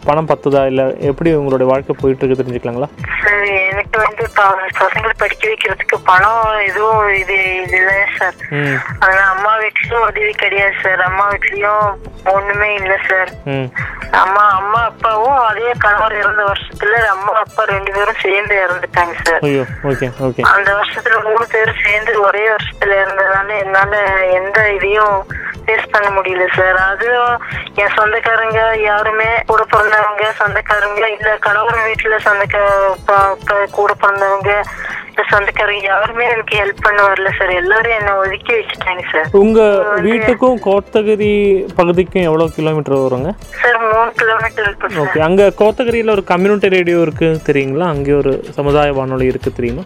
பணம் 0.07 0.31
பத்துதா 0.31 0.63
இல்லை 0.67 0.87
எப்படி 1.11 1.33
உங்களோட 1.35 1.67
வாழ்க்கை 1.67 1.97
போயிட்டு 2.01 2.23
இருக்கு 2.23 2.41
தெரிஞ்சுக்கலாங்களா? 2.41 2.89
சார் 3.21 3.39
எனக்கு 3.65 3.99
வந்து 3.99 4.25
பசங்களை 4.81 5.15
படிக்க 5.17 5.45
வைக்கிறதுக்கு 5.49 5.99
பணம் 6.05 6.41
எதுவும் 6.63 6.91
இது 7.17 7.39
இல்லை 7.71 7.99
சார். 8.19 8.37
ம். 8.57 8.79
ஆனா 9.05 9.23
அம்மா 9.33 9.53
வீட்லயும் 9.63 10.07
உதவி 10.09 10.33
கிடையாது 10.37 10.77
சார். 10.83 11.03
அம்மா 11.03 11.27
வீட்லயும் 11.33 11.87
ஒண்ணுமே 12.33 12.71
இல்லை 12.75 12.99
சார். 13.09 13.31
அம்மா 14.23 14.43
அம்மா 14.57 14.81
அப்பாவும் 14.85 15.39
அதே 15.45 15.71
கணவர் 15.79 16.19
இறந்த 16.19 16.43
வருஷத்துல 16.45 16.97
அம்மா 17.13 17.33
அப்பா 17.43 17.63
ரெண்டு 17.71 17.91
பேரும் 17.93 18.23
சேர்ந்து 18.23 18.55
இறந்துட்டாங்க 18.65 19.15
சார். 19.23 19.41
ஐயோ 19.47 19.65
ஓகே 19.91 20.09
ஓகே. 20.27 20.43
அந்த 20.63 20.75
வருஷத்துல 20.75 21.17
மூணு 21.23 21.45
பேரும் 21.53 21.81
சேர்ந்து 21.85 22.13
ஒரே 22.21 22.43
வருஷத்துல 22.51 22.99
இருந்ததுனால 22.99 23.49
என்னால 23.63 23.95
எந்த 24.37 24.59
இதையும் 24.73 25.17
ஃபேஸ் 25.63 25.91
பண்ண 25.91 26.09
முடியல 26.11 26.45
சார் 26.55 26.79
அதுவும் 26.83 27.35
என் 27.75 27.95
சொந்தக்காரங்க 27.97 28.61
யாருமே 28.83 29.29
கூட 29.47 29.63
பிறந்தவங்க 29.73 30.27
சொந்தக்காரங்க 30.41 31.03
இல்ல 31.17 31.31
கணவர் 31.41 31.87
வீட்டுல 31.87 32.19
சொந்தக்க 32.27 32.59
கூட 33.71 33.91
பிறந்தவங்க 33.95 34.53
சொந்தக்காரங்க 35.33 35.87
யாருமே 35.87 36.25
எனக்கு 36.27 36.55
ஹெல்ப் 36.57 36.85
பண்ண 36.85 37.01
வரல 37.03 37.31
சார் 37.39 37.53
எல்லாரும் 37.55 37.97
என்ன 37.99 38.13
ஒதுக்கி 38.17 38.53
வச்சுட்டாங்க 38.55 39.05
சார் 39.11 39.29
உங்கள் 39.41 40.01
வீட்டுக்கும் 40.07 40.59
கோத்தகிரி 40.61 41.33
பகுதிக்கும் 41.77 42.27
எவ்வளோ 42.29 42.49
கிலோமீட்டர் 42.57 43.05
வருங்க 43.05 43.33
சார் 43.61 43.72
கிலோமீட்டர் 44.21 44.67
இருக்கு 44.69 45.01
ஓகே 45.05 45.21
அங்கே 45.29 45.47
கோத்தகிரியில் 45.61 46.13
ஒரு 46.17 46.25
கம்யூனிட்டி 46.31 46.69
ரேடியோ 46.77 46.99
இருக்குது 47.07 47.41
தெரியுங்களா? 47.49 47.87
அங்கே 47.95 48.13
ஒரு 48.21 48.33
சமுதாய 48.59 48.93
வானொலி 48.99 49.27
இருக்குது 49.33 49.57
தெரியுமா? 49.59 49.85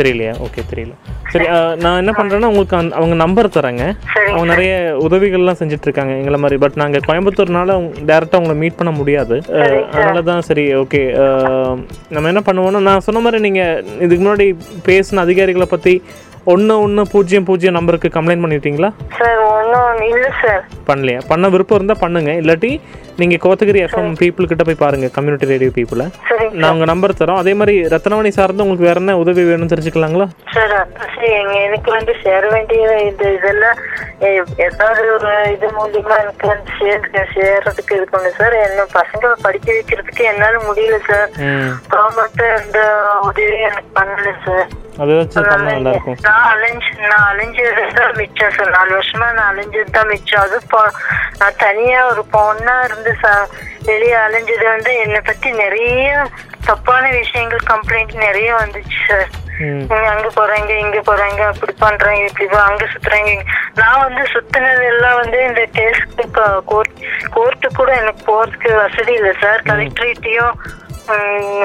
தெரியலையா? 0.00 0.34
ஓகே 0.46 0.62
தெரியல. 0.72 0.94
சரி 1.32 1.46
நான் 1.84 2.00
என்ன 2.02 2.12
பண்ணுறேன்னா 2.18 2.50
உங்களுக்கு 2.52 2.76
அவங்க 2.98 3.16
நம்பர் 3.24 3.48
தரேங்க. 3.56 3.84
அவங்க 4.32 4.46
நிறைய 4.52 4.72
உதவிகள்லாம் 5.06 5.58
செஞ்சுட்டு 5.60 5.86
இருக்காங்க 5.88 6.14
எங்களை 6.20 6.38
மாதிரி. 6.44 6.58
பட் 6.64 6.78
நாங்கள் 6.82 7.04
கோயம்புத்தூர்னால 7.08 7.76
டேரெக்டாக 8.10 8.40
உங்களை 8.42 8.56
மீட் 8.62 8.78
பண்ண 8.80 8.92
முடியாது. 9.00 9.38
அதனால 9.92 10.22
தான் 10.30 10.46
சரி 10.48 10.64
ஓகே 10.82 11.02
நம்ம 12.14 12.26
என்ன 12.32 12.42
பண்ணுவோம்னா 12.48 12.82
நான் 12.90 13.06
சொன்ன 13.08 13.22
மாதிரி 13.26 13.40
நீங்கள் 13.48 13.84
இதுக்கு 14.06 14.22
முன்னாடி 14.24 14.48
பேசின 14.88 15.22
அதிகாரிகளை 15.26 15.68
பற்றி 15.74 15.94
ஒன்று 16.46 16.74
ஒன்று 16.82 17.02
பூஜ்ஜியம் 17.12 17.46
பூஜ்ஜியம் 17.48 17.76
நம்பருக்கு 17.76 18.08
கம்ப்ளைண்ட் 18.14 18.42
பண்ணிட்டீங்களா? 18.44 18.90
சார் 19.18 19.40
ஒன்றும் 19.48 20.00
இல்லை 20.10 20.30
சார். 20.42 20.62
பண்ணலையா? 20.88 21.20
பண்ண 21.28 21.48
விருப்பம் 21.48 21.78
இருந்தால் 21.78 22.02
பண்ணுங்க. 22.04 22.30
இல்லாட்டி 22.42 22.70
நீங்கள் 23.20 23.40
கோத்தகிரி 23.44 23.80
எஃப்எம் 23.86 24.14
பீப்புள் 24.20 24.48
கிட்ட 24.50 24.64
போய் 24.66 24.82
பாருங்கள் 24.82 25.12
கம்யூனிட்டி 25.16 25.50
ரேடியோ 25.52 25.72
பீப்புளை 25.76 26.06
நான் 26.60 26.72
உங்கள் 26.74 26.90
நம்பர் 26.92 27.18
தரோம். 27.20 27.40
அதே 27.42 27.52
மாதிரி 27.54 27.74
ரத்னவாணி 27.94 28.30
சார்ந்து 28.38 28.64
உங்களுக்கு 28.64 28.88
வேற 28.88 29.00
என்ன 29.02 29.16
உதவி 29.22 29.42
வேணும்னு 29.50 29.72
தெரிஞ்சுக்கலாங்களா? 29.72 30.26
சார் 30.54 30.74
எங்க 31.40 31.56
எனக்கு 31.66 31.90
வந்து 31.96 32.12
சேர 32.24 32.42
வேண்டிய 32.54 32.84
இது 33.10 33.26
இதெல்லாம் 33.38 33.78
ஏதாவது 34.66 35.02
ஒரு 35.16 35.32
இது 35.54 35.66
மூலியமா 35.78 36.16
எனக்கு 36.24 36.46
வந்து 36.46 36.70
சேர்த்து 36.80 37.24
சேர்றதுக்கு 37.34 37.96
இது 37.98 38.06
பண்ணு 38.14 38.30
சார். 38.38 38.56
என்ன 38.66 38.86
பசங்களை 38.98 39.36
படிக்க 39.46 39.68
வைக்கிறதுக்கு 39.78 40.24
என்னால 40.32 40.62
முடியல 40.68 40.98
சார். 41.10 41.28
கவர்மெண்ட் 41.94 42.44
எந்த 42.60 42.80
உதவியும் 43.28 43.66
எனக்கு 43.70 43.92
பண்ணல 44.00 44.32
சார். 44.46 44.68
அதை 45.00 45.12
வச்சு 45.14 45.38
பண்ணால் 45.42 45.66
நல்லா 45.68 45.90
இருக்கும். 45.92 46.18
நான் 46.24 46.46
அலைஞ்சு 46.50 46.90
நான் 47.04 47.26
அலைஞ்சது 47.28 47.84
தான் 47.94 48.16
மிச்சம் 48.16 48.52
சார் 48.52 48.70
நாலு 48.70 48.92
வருஷமா 48.96 49.28
நான் 49.32 49.50
அலைஞ்சது 49.52 49.90
தான் 49.90 50.08
மிச்சம். 50.08 50.42
அது 50.42 50.58
நான் 51.38 51.58
தனியா 51.58 52.00
ஒரு 52.06 52.22
பொண்ணா 52.32 52.74
இருந்து 52.84 53.12
ச- 53.22 53.48
வெளியே 53.84 54.16
அலைஞ்சது 54.20 54.64
வந்து 54.66 54.92
என்னை 54.98 55.20
பத்தி 55.22 55.50
நிறைய 55.58 56.08
தப்பான 56.66 57.04
விஷயங்கள் 57.12 57.70
கம்ப்ளைண்ட் 57.70 58.14
நிறைய 58.22 58.50
வந்துச்சு 58.56 58.98
சார் 59.06 59.30
அங்க 60.10 60.28
போறாங்க 60.36 60.70
இங்க 60.78 60.98
போறாங்க 61.06 61.40
அப்படி 61.46 61.72
பண்றாங்க 61.78 62.20
இப்படி 62.24 62.46
அங்க 62.62 62.84
சுத்துறாங்க. 62.86 63.32
நான் 63.74 64.02
வந்து 64.02 64.22
சுத்தினது 64.32 64.84
எல்லாம் 64.86 65.18
வந்து 65.18 65.38
இந்த 65.44 65.62
கேஸ்க்கு 65.74 66.24
கோர்ட் 66.66 66.94
கோர்ட்டு 67.30 67.68
கூட 67.74 67.90
எனக்கு 67.96 68.22
போறதுக்கு 68.26 68.70
வசதி 68.76 69.12
இல்லை 69.12 69.32
சார் 69.40 69.66
கலெக்டரேட்டையும் 69.68 70.54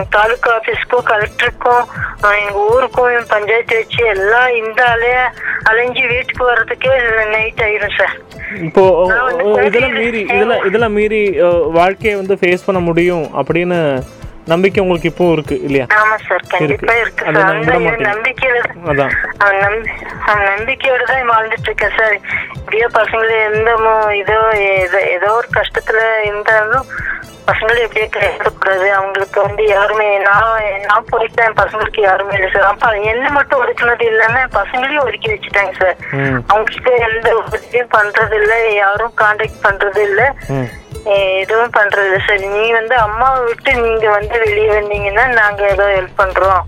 தாலுகா 0.09 0.51
ஆபீஸ்க்கும் 0.55 1.07
கலெக்டருக்கும் 1.07 1.83
எங்க 2.37 2.57
ஊருக்கும் 2.67 3.29
பஞ்சாயத்து 3.29 3.75
வச்சு 3.75 4.01
எல்லாம் 4.07 4.51
இந்த 4.55 4.81
அலைய 4.85 5.17
அலைஞ்சு 5.63 6.03
வீட்டுக்கு 6.07 6.43
வர்றதுக்கே 6.45 6.93
நைட் 7.31 7.61
ஆயிரும் 7.61 7.95
சார் 7.97 8.15
இப்போ 8.61 8.83
இதெல்லாம் 9.65 9.95
மீறி 9.95 10.21
இதெல்லாம் 10.27 10.65
இதெல்லாம் 10.65 10.95
மீறி 10.95 11.21
வாழ்க்கையை 11.71 12.15
வந்து 12.15 12.35
ஃபேஸ் 12.35 12.65
பண்ண 12.65 12.81
முடியும் 12.81 13.25
அப்படின்னு 13.33 13.79
நம்பிக்கை 14.47 14.79
உங்களுக்கு 14.81 15.09
இப்போ 15.09 15.25
இருக்கு 15.31 15.55
இல்லையா? 15.67 15.85
ஆமா 15.97 16.15
சார் 16.23 16.43
கண்டிப்பா 16.49 16.93
இருக்கு 16.97 17.23
சார். 17.27 18.01
நம்பிக்கையில 18.07 18.59
அதான். 18.91 19.13
நம்பிக்கையோட 20.51 21.03
தான் 21.05 21.31
வாழ்ந்துட்டு 21.31 21.69
இருக்கேன் 21.69 21.97
சார் 21.97 22.15
இப்படியோ 22.57 22.87
பசங்களை 22.95 23.35
எந்த 23.47 23.71
இதோ 24.21 24.39
ஏதோ 25.15 25.29
ஒரு 25.35 25.49
கஷ்டத்துல 25.57 25.99
இருந்தாலும் 26.25 26.87
பசங்களை 27.47 27.79
எப்படியே 27.81 28.05
கைவிடக்கூடாது 28.11 28.85
அவங்களுக்கு 28.93 29.39
வந்து 29.41 29.63
யாருமே 29.67 30.07
நான் 30.23 30.47
நான் 30.85 31.09
போயிட்டேன் 31.11 31.57
பசங்களுக்கு 31.59 32.01
யாருமே 32.03 32.33
இல்லை 32.37 32.49
சார் 32.53 32.69
அப்ப 32.69 32.93
என்ன 33.11 33.25
மட்டும் 33.35 33.61
ஒதுக்குனது 33.61 34.07
இல்லாம 34.09 34.45
பசங்களையும் 34.55 35.05
ஒதுக்கி 35.05 35.29
வச்சுட்டாங்க 35.31 35.75
சார் 35.81 35.97
அவங்களுக்கு 36.49 36.93
எந்த 37.09 37.27
உதவியும் 37.41 37.93
பண்றது 37.93 38.37
இல்ல 38.41 38.55
யாரும் 38.75 39.15
கான்டாக்ட் 39.21 39.63
பண்றது 39.63 40.01
இல்ல 40.07 40.23
எதுவும் 41.13 41.73
பண்றது 41.77 42.15
சார். 42.27 42.43
நீ 42.55 42.71
வந்து 42.71 42.95
அம்மாவை 42.95 43.43
விட்டு 43.45 43.71
நீங்க 43.75 44.09
வந்து 44.09 44.39
வெளியே 44.39 44.69
வந்தீங்கன்னா 44.79 45.25
நாங்க 45.33 45.67
ஏதோ 45.67 45.85
ஹெல்ப் 45.95 46.19
பண்றோம். 46.21 46.63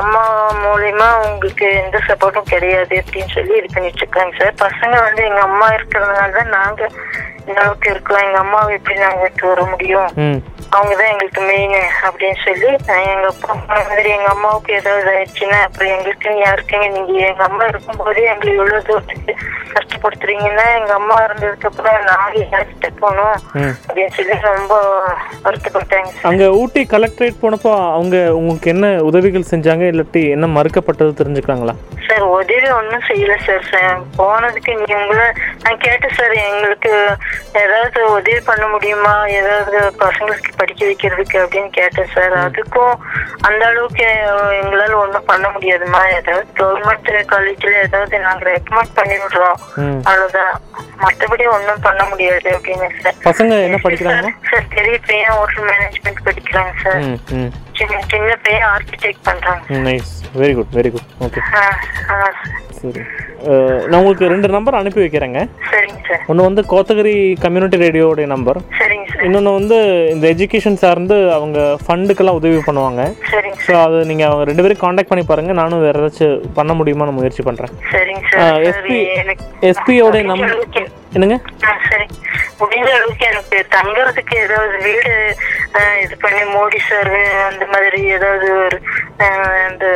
அம்மா 0.00 0.22
மூலியமா 0.64 1.08
உங்களுக்கு 1.28 1.66
எந்த 1.82 1.98
சப்போர்ட்டும் 2.08 2.50
கிடையாது 2.54 3.02
அப்படின்னு 3.02 3.34
சொல்லி 3.34 3.56
இது 3.58 3.68
பண்ணிட்டு 3.74 3.96
இருக்காங்க 3.96 4.34
சார். 4.40 4.54
பசங்க 4.64 4.94
வந்து 5.02 5.24
எங்க 5.24 5.40
அம்மா 5.40 5.68
இருக்கிறதுனால 5.68 6.30
தான் 6.30 6.54
நாங்க 6.58 6.90
அளவுக்கு 7.54 7.90
இருக்கோம் 7.90 8.22
எங்க 8.22 8.38
அம்மாவை 8.38 8.74
எப்படி 8.74 8.98
நாங்க 8.98 9.22
விட்டு 9.22 9.48
வர 9.48 9.62
முடியும்? 9.64 10.08
அவங்கதான் 10.72 11.10
எங்களுக்கு 11.10 11.40
மெயின் 11.40 11.76
அப்படின்னு 12.06 12.38
சொல்லி 12.44 12.66
எங்க 13.04 13.26
அப்பா 13.28 13.52
மாதிரி 13.68 14.10
எங்க 14.10 14.28
அம்மாவுக்கு 14.28 14.72
ஏதாவது 14.72 15.10
ஆயிடுச்சுன்னா 15.12 15.58
அப்புறம் 15.62 15.92
எங்களுக்கு 15.92 16.30
யாருக்குங்க? 16.40 16.88
நீங்க 16.88 17.12
எங்க 17.26 17.42
அம்மா 17.42 17.64
இருக்கும்போதே 17.64 18.24
எங்களை 18.24 18.52
இவ்வளவு 18.54 18.82
தூரத்துக்கு 18.82 19.34
கஷ்டப்படுத்துறீங்கன்னா 19.74 20.66
எங்க 20.78 20.92
அம்மா 20.92 21.16
இருந்ததுக்கு 21.24 21.66
அப்புறம் 21.66 22.04
நாங்க 22.04 22.38
யார்கிட்ட 22.46 22.90
போகணும்? 23.00 23.36
ம். 23.54 23.74
அப்படின்னு 23.88 24.16
சொல்லி 24.16 24.36
ரொம்ப 24.50 24.74
வருத்தப்பட்டாங்க 25.44 26.12
அங்கே 26.22 26.48
ஊட்டி 26.58 26.82
கலெக்டரேட் 26.86 27.42
போனப்போ 27.42 27.72
அவங்க 27.92 28.16
உங்களுக்கு 28.32 28.70
என்ன 28.70 28.86
உதவிகள் 29.02 29.50
செஞ்சாங்க? 29.50 29.84
இல்லாட்டி 29.92 30.30
என்ன 30.30 30.46
மறுக்கப்பட்டது 30.56 31.18
தெரிஞ்சுக்கலாங்களா? 31.20 31.76
சார் 32.08 32.24
உதவி 32.32 32.68
ஒன்றும் 32.72 33.06
செய்யல 33.08 33.34
சார். 33.46 33.64
சார் 33.70 33.98
போனதுக்கு 34.16 34.72
நீங்க 34.74 34.94
உங்களை 35.00 35.26
நான் 35.62 35.78
கேட்டேன் 35.78 36.14
சார் 36.14 36.34
எங்களுக்கு 36.44 36.92
ஏதாவது 37.52 38.12
உதவி 38.12 38.40
பண்ண 38.40 38.66
முடியுமா? 38.66 39.26
ஏதாவது 39.26 39.78
பசங்களுக்கு 39.98 40.50
படிக்க 40.56 40.86
வைக்கிறதுக்கு 40.86 41.38
அப்படின்னு 41.44 41.70
கேட்டேன் 41.70 42.10
சார். 42.14 42.34
அதுக்கும் 42.46 42.94
அந்த 43.40 43.66
அளவுக்கு 43.66 44.06
எங்களால 44.60 44.92
ஒண்ணும் 44.92 45.24
பண்ண 45.24 45.48
முடியாதுமா 45.48 46.02
ஏதாவது 46.18 46.46
கவர்மெண்ட் 46.60 47.10
காலேஜ்ல 47.32 47.74
ஏதாவது 47.82 48.18
நாங்க 48.18 48.50
ரெக்கமெண்ட் 48.50 48.94
பண்ணி 48.94 49.14
விடுறோம் 49.14 49.58
அவ்வளவுதான். 50.04 50.54
மத்தபடி 51.04 51.44
ஒண்ணும் 51.46 51.80
பண்ண 51.80 52.04
முடியாது 52.04 52.48
அப்படின்னு 52.50 52.88
சார். 53.02 53.18
பசங்க 53.24 53.52
என்ன 53.66 53.78
படிக்கிறாங்க? 53.82 54.30
சார்? 54.50 54.68
பெரிய 54.74 54.98
பையன் 55.06 55.34
ஹோட்டல் 55.38 55.68
மேனேஜ்மெண்ட் 55.70 56.24
படிக்கிறாங்க 56.24 56.72
சார். 56.84 57.02
சின்ன 57.78 57.96
சின்ன 58.12 58.30
பையன் 58.44 58.66
ஆர்கிடெக்ட் 58.74 59.24
பண்றாங்க. 59.28 59.80
Nice 59.88 60.12
very 60.40 60.54
good 60.58 60.74
very 60.78 60.90
good 60.94 61.10
okay 61.26 61.40
சரி. 62.80 63.02
நான் 63.88 63.98
உங்களுக்கு 64.00 64.30
ரெண்டு 64.32 64.48
நம்பர் 64.54 64.76
அனுப்பி 64.78 65.00
வைக்கிறேங்க. 65.02 65.40
சரிங்க 65.70 66.00
சார். 66.08 66.22
ஒன்று 66.30 66.46
வந்து 66.46 66.62
கோத்தகிரி 66.72 67.14
கம்யூனிட்டி 67.44 67.78
ரேடியோடைய 67.82 68.26
நம்பர் 68.32 68.58
சரிங்க 68.80 69.06
சார். 69.10 69.22
இன்னொன்று 69.26 69.52
வந்து 69.58 69.78
இந்த 70.14 70.24
எஜுகேஷன் 70.34 70.78
சார்ந்து 70.82 71.16
அவங்க 71.36 71.58
ஃபண்டுக்கெல்லாம் 71.84 72.38
உதவி 72.40 72.60
பண்ணுவாங்க. 72.68 73.02
சரிங்க 73.32 73.60
ஸோ 73.66 73.74
அது 73.86 73.98
நீங்கள் 74.10 74.28
அவங்க 74.30 74.44
ரெண்டு 74.50 74.64
பேரும் 74.64 74.82
காண்டாக்ட் 74.84 75.12
பண்ணி 75.12 75.24
பாருங்கள் 75.30 75.60
நானும் 75.62 75.84
வேறு 75.86 76.00
ஏதாச்சும் 76.02 76.36
பண்ண 76.58 76.74
முடியுமா 76.80 77.06
நான் 77.08 77.18
முயற்சி 77.20 77.44
பண்ணுறேன் 77.48 77.74
சரிங்க 77.94 78.24
சார். 78.34 78.68
எனக்கு 79.22 79.44
எஸ்பியோடைய 79.70 80.24
நம்பர் 80.32 80.54
என்னங்க? 81.16 81.38
சரி. 81.90 82.06
முடிஞ்ச 82.60 82.88
அளவுக்கு 82.92 83.24
எனக்கு 83.24 83.58
தங்குறதுக்கு 83.74 84.34
ஏதாவது 84.36 84.76
வீடு 84.82 85.12
இது 86.02 86.14
பண்ணி 86.16 86.42
மோடி 86.54 86.80
சார் 86.86 87.12
அந்த 87.48 87.64
மாதிரி 87.66 88.00
ஏதாவது 88.16 88.48
ஒரு 88.64 88.78
அந்த 89.68 89.86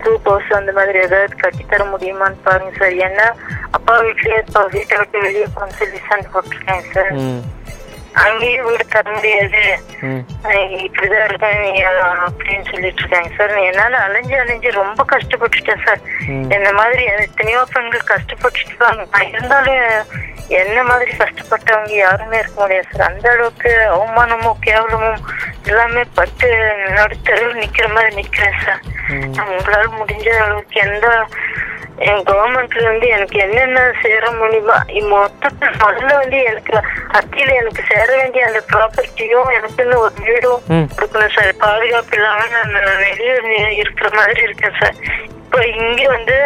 குரூப் 0.00 0.28
ஹவுஸ் 0.28 0.50
அந்த 0.52 0.72
மாதிரி 0.72 0.98
ஏதாவது 0.98 1.34
கட்டி 1.36 1.64
தர 1.64 1.84
முடியுமான்னு 1.84 2.44
பாருங்க 2.44 2.72
சார் 2.78 2.94
ஏன்னா 3.06 3.26
அப்பா 3.72 3.94
வீட்லயே 4.00 4.38
இப்போ 4.38 4.62
வீட்டை 4.68 4.98
விட்டு 4.98 5.18
வெளியே 5.20 5.48
போன 5.54 5.74
சொல்லி 5.80 6.00
சண்டை 6.08 6.28
போட்டிருக்கேன் 6.32 6.92
சார் 6.94 7.12
ம் 8.10 8.18
அங்கேயும் 8.22 8.66
வீடு 8.66 8.84
தர 8.86 9.10
முடியாது 9.10 9.60
இப்படிதான் 10.86 11.26
இருக்கேன் 11.28 11.60
அப்படின்னு 12.26 12.70
சொல்லிட்டு 12.70 13.02
இருக்காங்க. 13.02 13.30
சார் 13.36 13.54
என்னால 13.58 13.98
அலைஞ்சு 13.98 14.38
அலைஞ்சு 14.38 14.70
ரொம்ப 14.70 15.04
கஷ்டப்பட்டுட்டேன் 15.12 15.84
சார். 15.84 16.02
என்ன 16.56 16.72
மாதிரி 16.72 17.04
எத்தனையோ 17.04 17.66
பெண்கள் 17.72 18.10
கஷ்டப்பட்டுட்டு 18.12 18.72
இருக்காங்க. 18.72 19.04
இருந்தாலும் 19.28 19.84
என்ன 20.48 20.82
மாதிரி 20.82 21.10
கஷ்டப்பட்டவங்க 21.16 21.94
யாருமே 21.96 22.38
இருக்க 22.38 22.60
முடியாது 22.60 22.88
சார். 22.90 23.08
அந்த 23.10 23.30
அளவுக்கு 23.30 23.72
அவமானமும் 23.96 24.62
கேவலமும் 24.66 25.22
எல்லாமே 25.66 26.02
பட்டு 26.14 26.48
நடுத்தருவில் 26.96 27.60
நிக்கிற 27.62 27.88
மாதிரி 27.94 28.14
நிக்கிறேன் 28.20 28.60
சார். 28.64 28.82
உங்களால 29.52 29.84
முடிஞ்ச 29.98 30.28
அளவுக்கு 30.28 30.80
எந்த 30.80 31.06
கவர்மெண்ட்ல 32.00 32.80
இருந்து 32.80 33.06
எனக்கு 33.08 33.38
என்னென்ன 33.38 33.80
சேர 34.02 34.30
முடியுமோ 34.30 34.76
இ- 34.90 35.06
மொத்தத்தை 35.06 35.68
முதல்ல 35.80 36.16
வந்து 36.16 36.42
எனக்கு 36.42 36.74
அத்தியில 37.12 37.54
எனக்கு 37.54 37.82
சேர 37.88 38.16
வேண்டிய 38.16 38.46
அந்த 38.46 38.62
ப்ராப்பர்ட்டியும் 38.72 39.50
எனக்குன்னு 39.50 39.96
ஒரு 39.96 40.14
வீடும். 40.22 40.62
கொடுக்கணும் 40.94 41.34
சார் 41.34 41.52
பாதுகாப்பு 41.58 42.16
இல்லாம 42.16 42.46
நான் 42.78 43.04
வெளியே 43.04 43.34
இருக்கிற 43.74 44.08
மாதிரி 44.12 44.40
இருக்கேன் 44.42 44.78
சார் 44.78 44.96
இப்போ 45.42 45.60
இங்க 45.76 46.08
வந்து 46.08 46.36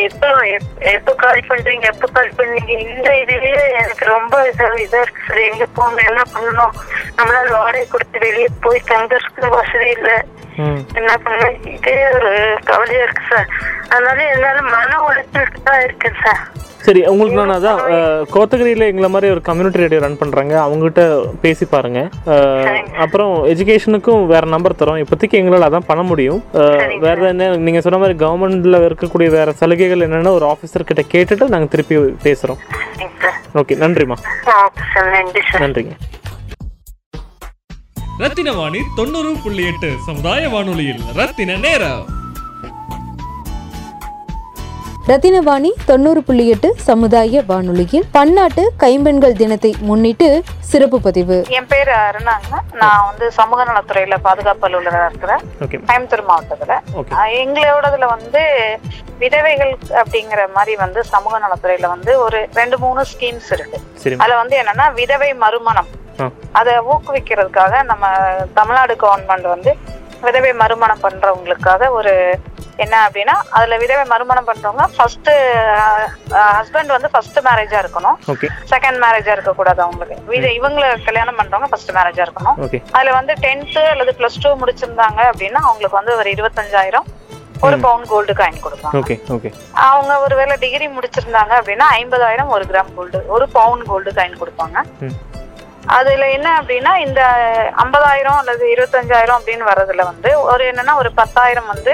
எப்போ 0.00 0.28
எப்- 0.48 0.78
எப்போ 0.90 1.14
கால் 1.14 1.48
பண்றீங்க 1.48 1.86
எப்போ 1.86 2.06
கால் 2.08 2.32
பண்ணீங்க? 2.38 2.72
இந்த 2.86 3.10
இதுலயே 3.16 3.62
எனக்கு 3.74 4.04
ரொம்ப 4.06 4.48
இதா 4.48 4.66
இதா 4.78 5.00
இருக்கு 5.00 5.22
சார் 5.26 5.40
எங்க 5.42 5.66
போகணும் 5.74 6.08
என்ன 6.08 6.22
பண்ணணும்? 6.34 6.74
நம்மளால 7.16 7.52
வாடகை 7.56 7.86
கொடுத்து 7.88 8.18
வெளியே 8.18 8.48
போய் 8.60 8.88
தங்கறதுக்கு 8.88 9.48
வசதி 9.50 9.90
இல்லை. 9.90 10.16
என்ன 10.98 11.10
பண்ண 11.24 11.42
இதே 11.74 11.96
ஒரு 12.18 12.30
கவலையா 12.70 13.02
இருக்கு 13.06 13.24
சார். 13.32 13.48
அதனால 13.92 14.18
என்னால 14.34 14.62
மன 14.74 14.90
உளைச்சலுக்கு 15.08 15.60
தான் 15.68 15.82
இருக்கு 15.86 16.10
சார். 16.22 16.40
சரி 16.86 17.00
உங்களுக்கு 17.10 17.38
நான் 17.38 17.54
அதான் 17.56 17.80
கோத்தகிரியில் 18.34 18.88
எங்களை 18.88 19.08
மாதிரி 19.14 19.32
ஒரு 19.34 19.40
கம்யூனிட்டி 19.48 19.80
ரேடியோ 19.82 20.00
ரன் 20.04 20.18
பண்ணுறாங்க 20.20 20.54
அவங்ககிட்ட 20.64 21.02
பேசி 21.44 21.64
பாருங்க. 21.72 22.00
அப்புறம் 23.04 23.32
எஜுகேஷனுக்கும் 23.52 24.22
வேற 24.32 24.44
நம்பர் 24.54 24.78
தரோம். 24.82 25.00
இப்போதைக்கு 25.02 25.40
எங்களால் 25.40 25.68
அதான் 25.68 25.88
பண்ண 25.90 26.02
முடியும். 26.10 26.40
வேற 27.06 27.16
என்ன 27.32 27.50
நீங்கள் 27.66 27.84
சொன்ன 27.86 28.00
மாதிரி 28.02 28.16
கவர்மெண்ட்ல 28.24 28.80
இருக்கக்கூடிய 28.88 29.30
வேற 29.38 29.54
சலுகைகள் 29.62 30.06
என்னென்ன 30.06 30.34
ஒரு 30.38 30.46
ஆஃபீஸர் 30.52 30.88
கிட்ட 30.90 31.04
கேட்டுட்டு 31.14 31.52
நாங்கள் 31.54 31.72
திருப்பி 31.74 31.98
பேசுகிறோம் 32.28 32.62
ஓகே 33.62 33.76
நன்றிம்மா 33.84 34.18
நன்றிங்க. 35.64 35.94
ரத்தின 38.18 38.52
வாணி 38.52 38.78
தொண்ணூறு 38.96 39.32
புள்ளி 39.42 39.66
எட்டு 39.66 39.88
சமுதாய 40.06 40.48
வானொலியில் 40.48 41.02
ரத்தின 41.14 41.56
நேரம். 41.56 42.06
ரத்தினவாணி 45.08 45.70
தொண்ணூறு 45.86 46.22
புள்ளி 46.22 46.48
எட்டு 46.48 46.74
சமுதாய 46.76 47.42
வானொலியில் 47.46 48.04
பன்னாட்டு 48.12 48.72
கைம்பெண்கள் 48.76 49.32
தினத்தை 49.32 49.74
முன்னிட்டு 49.80 50.42
சிறப்பு 50.60 51.00
பதிவு. 51.00 51.44
என் 51.48 51.66
பேர் 51.66 51.88
அருணாங்க. 51.88 52.58
நான் 52.72 53.04
வந்து 53.08 53.32
சமூக 53.32 53.64
நலத்துறையில 53.64 54.16
பாதுகாப்பு 54.22 54.68
அலுவலராக 54.68 55.08
இருக்கிறேன். 55.08 55.44
ஓகே 55.60 55.78
கோயம்புத்தூர் 55.88 56.26
மாவட்டத்துல. 56.32 56.80
எங்களோடதுல 57.42 58.08
வந்து 58.08 58.42
விதவைகள் 59.18 59.78
அப்படிங்கிற 59.90 60.52
மாதிரி 60.54 60.76
வந்து 60.76 61.04
சமூக 61.04 61.40
நலத்துறையில 61.46 61.86
வந்து 61.86 62.18
ஒரு 62.18 62.48
ரெண்டு 62.54 62.78
மூணு 62.78 63.04
ஸ்கீம்ஸ் 63.14 63.50
இருக்கு. 63.50 63.80
அதுல 64.16 64.36
வந்து 64.36 64.58
என்னன்னா 64.58 64.94
விதவை 64.94 65.34
மறுமணம். 65.34 66.06
அதை 66.58 66.74
ஊக்குவிக்கிறதுக்காக 66.92 67.82
நம்ம 67.90 68.12
தமிழ்நாடு 68.58 68.94
கவர்மெண்ட் 69.02 69.48
வந்து 69.54 69.72
விதவை 70.24 70.52
மறுமணம் 70.60 71.02
பண்றவங்களுக்காக 71.04 71.90
ஒரு 71.98 72.12
என்ன 72.84 72.96
அப்படின்னா 73.06 73.34
அதுல 73.56 73.76
விதவை 73.82 74.02
மறுமணம் 74.12 74.48
பண்றவங்க 74.48 74.84
ஃபர்ஸ்ட் 74.96 75.30
ஹஸ்பண்ட் 76.58 76.90
வந்து 76.94 77.08
ஃபர்ஸ்ட் 77.12 77.38
மேரேஜா 77.46 77.78
இருக்கணும். 77.82 78.16
செகண்ட் 78.72 78.98
மேரேஜா 79.04 79.32
இருக்க 79.36 79.52
கூடாது 79.60 79.80
அவங்களுக்கு. 79.84 80.16
வித 80.32 80.46
இவங்களை 80.58 80.88
கல்யாணம் 81.08 81.38
பண்றவங்க 81.40 81.68
ஃபர்ஸ்ட் 81.72 81.94
மேரேஜா 81.98 82.24
இருக்கணும். 82.26 82.58
அதுல 82.96 83.14
வந்து 83.18 83.34
டென்த் 83.44 83.78
அல்லது 83.92 84.14
பிளஸ் 84.20 84.40
டூ 84.44 84.52
முடிச்சிருந்தாங்க 84.62 85.20
அப்படின்னா 85.30 85.62
அவங்களுக்கு 85.68 86.00
வந்து 86.00 86.16
ஒரு 86.20 86.30
இருபத்தஞ்சாயிரம் 86.36 87.08
ஒரு 87.66 87.76
பவுன் 87.86 88.04
கோல்டு 88.10 88.32
காயின் 88.40 88.64
கொடுப்பாங்க. 88.64 88.96
அவங்க 89.86 90.12
ஒருவேளை 90.24 90.56
டிகிரி 90.64 90.88
முடிச்சிருந்தாங்க 90.96 91.52
அப்படின்னா 91.60 91.86
ஐம்பதாயிரம் 92.00 92.52
ஒரு 92.56 92.66
கிராம் 92.72 92.92
கோல்டு 92.98 93.20
ஒரு 93.36 93.46
பவுன் 93.56 93.82
கோல்டு 93.90 94.12
காயின் 94.18 94.40
கொடுப்பாங்க. 94.42 94.78
அதுல 95.96 96.26
என்ன 96.36 96.48
அப்படின்னா 96.60 96.92
இந்த 97.06 97.20
ஐம்பதாயிரம் 97.84 98.38
அல்லது 98.40 98.64
இருபத்தஞ்சாயிரம் 98.74 99.38
அப்படின்னு 99.38 99.66
வர்றதுல 99.70 100.04
வந்து 100.12 100.30
ஒரு 100.52 100.64
என்னன்னா 100.70 100.94
ஒரு 101.02 101.12
பத்தாயிரம் 101.20 101.70
வந்து 101.74 101.92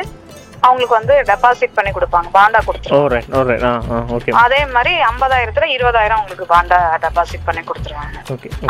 அவங்களுக்கு 0.67 0.97
வந்து 0.99 1.15
டெபாசிட் 1.31 1.75
பண்ணி 1.77 1.91
கொடுப்பாங்க 1.95 2.29
பாண்டா 2.37 2.61
கொடுத்துருவாங்க. 2.67 4.37
அதே 4.43 4.61
மாதிரி 4.75 4.93
ஐம்பதாயிரத்துல 5.11 5.67
இருபதாயிரம் 5.77 6.21
உங்களுக்கு 6.23 6.47
பாண்டா 6.55 6.79
டெபாசிட் 7.05 7.47
பண்ணி 7.49 7.63
கொடுத்துருவாங்க. 7.71 8.17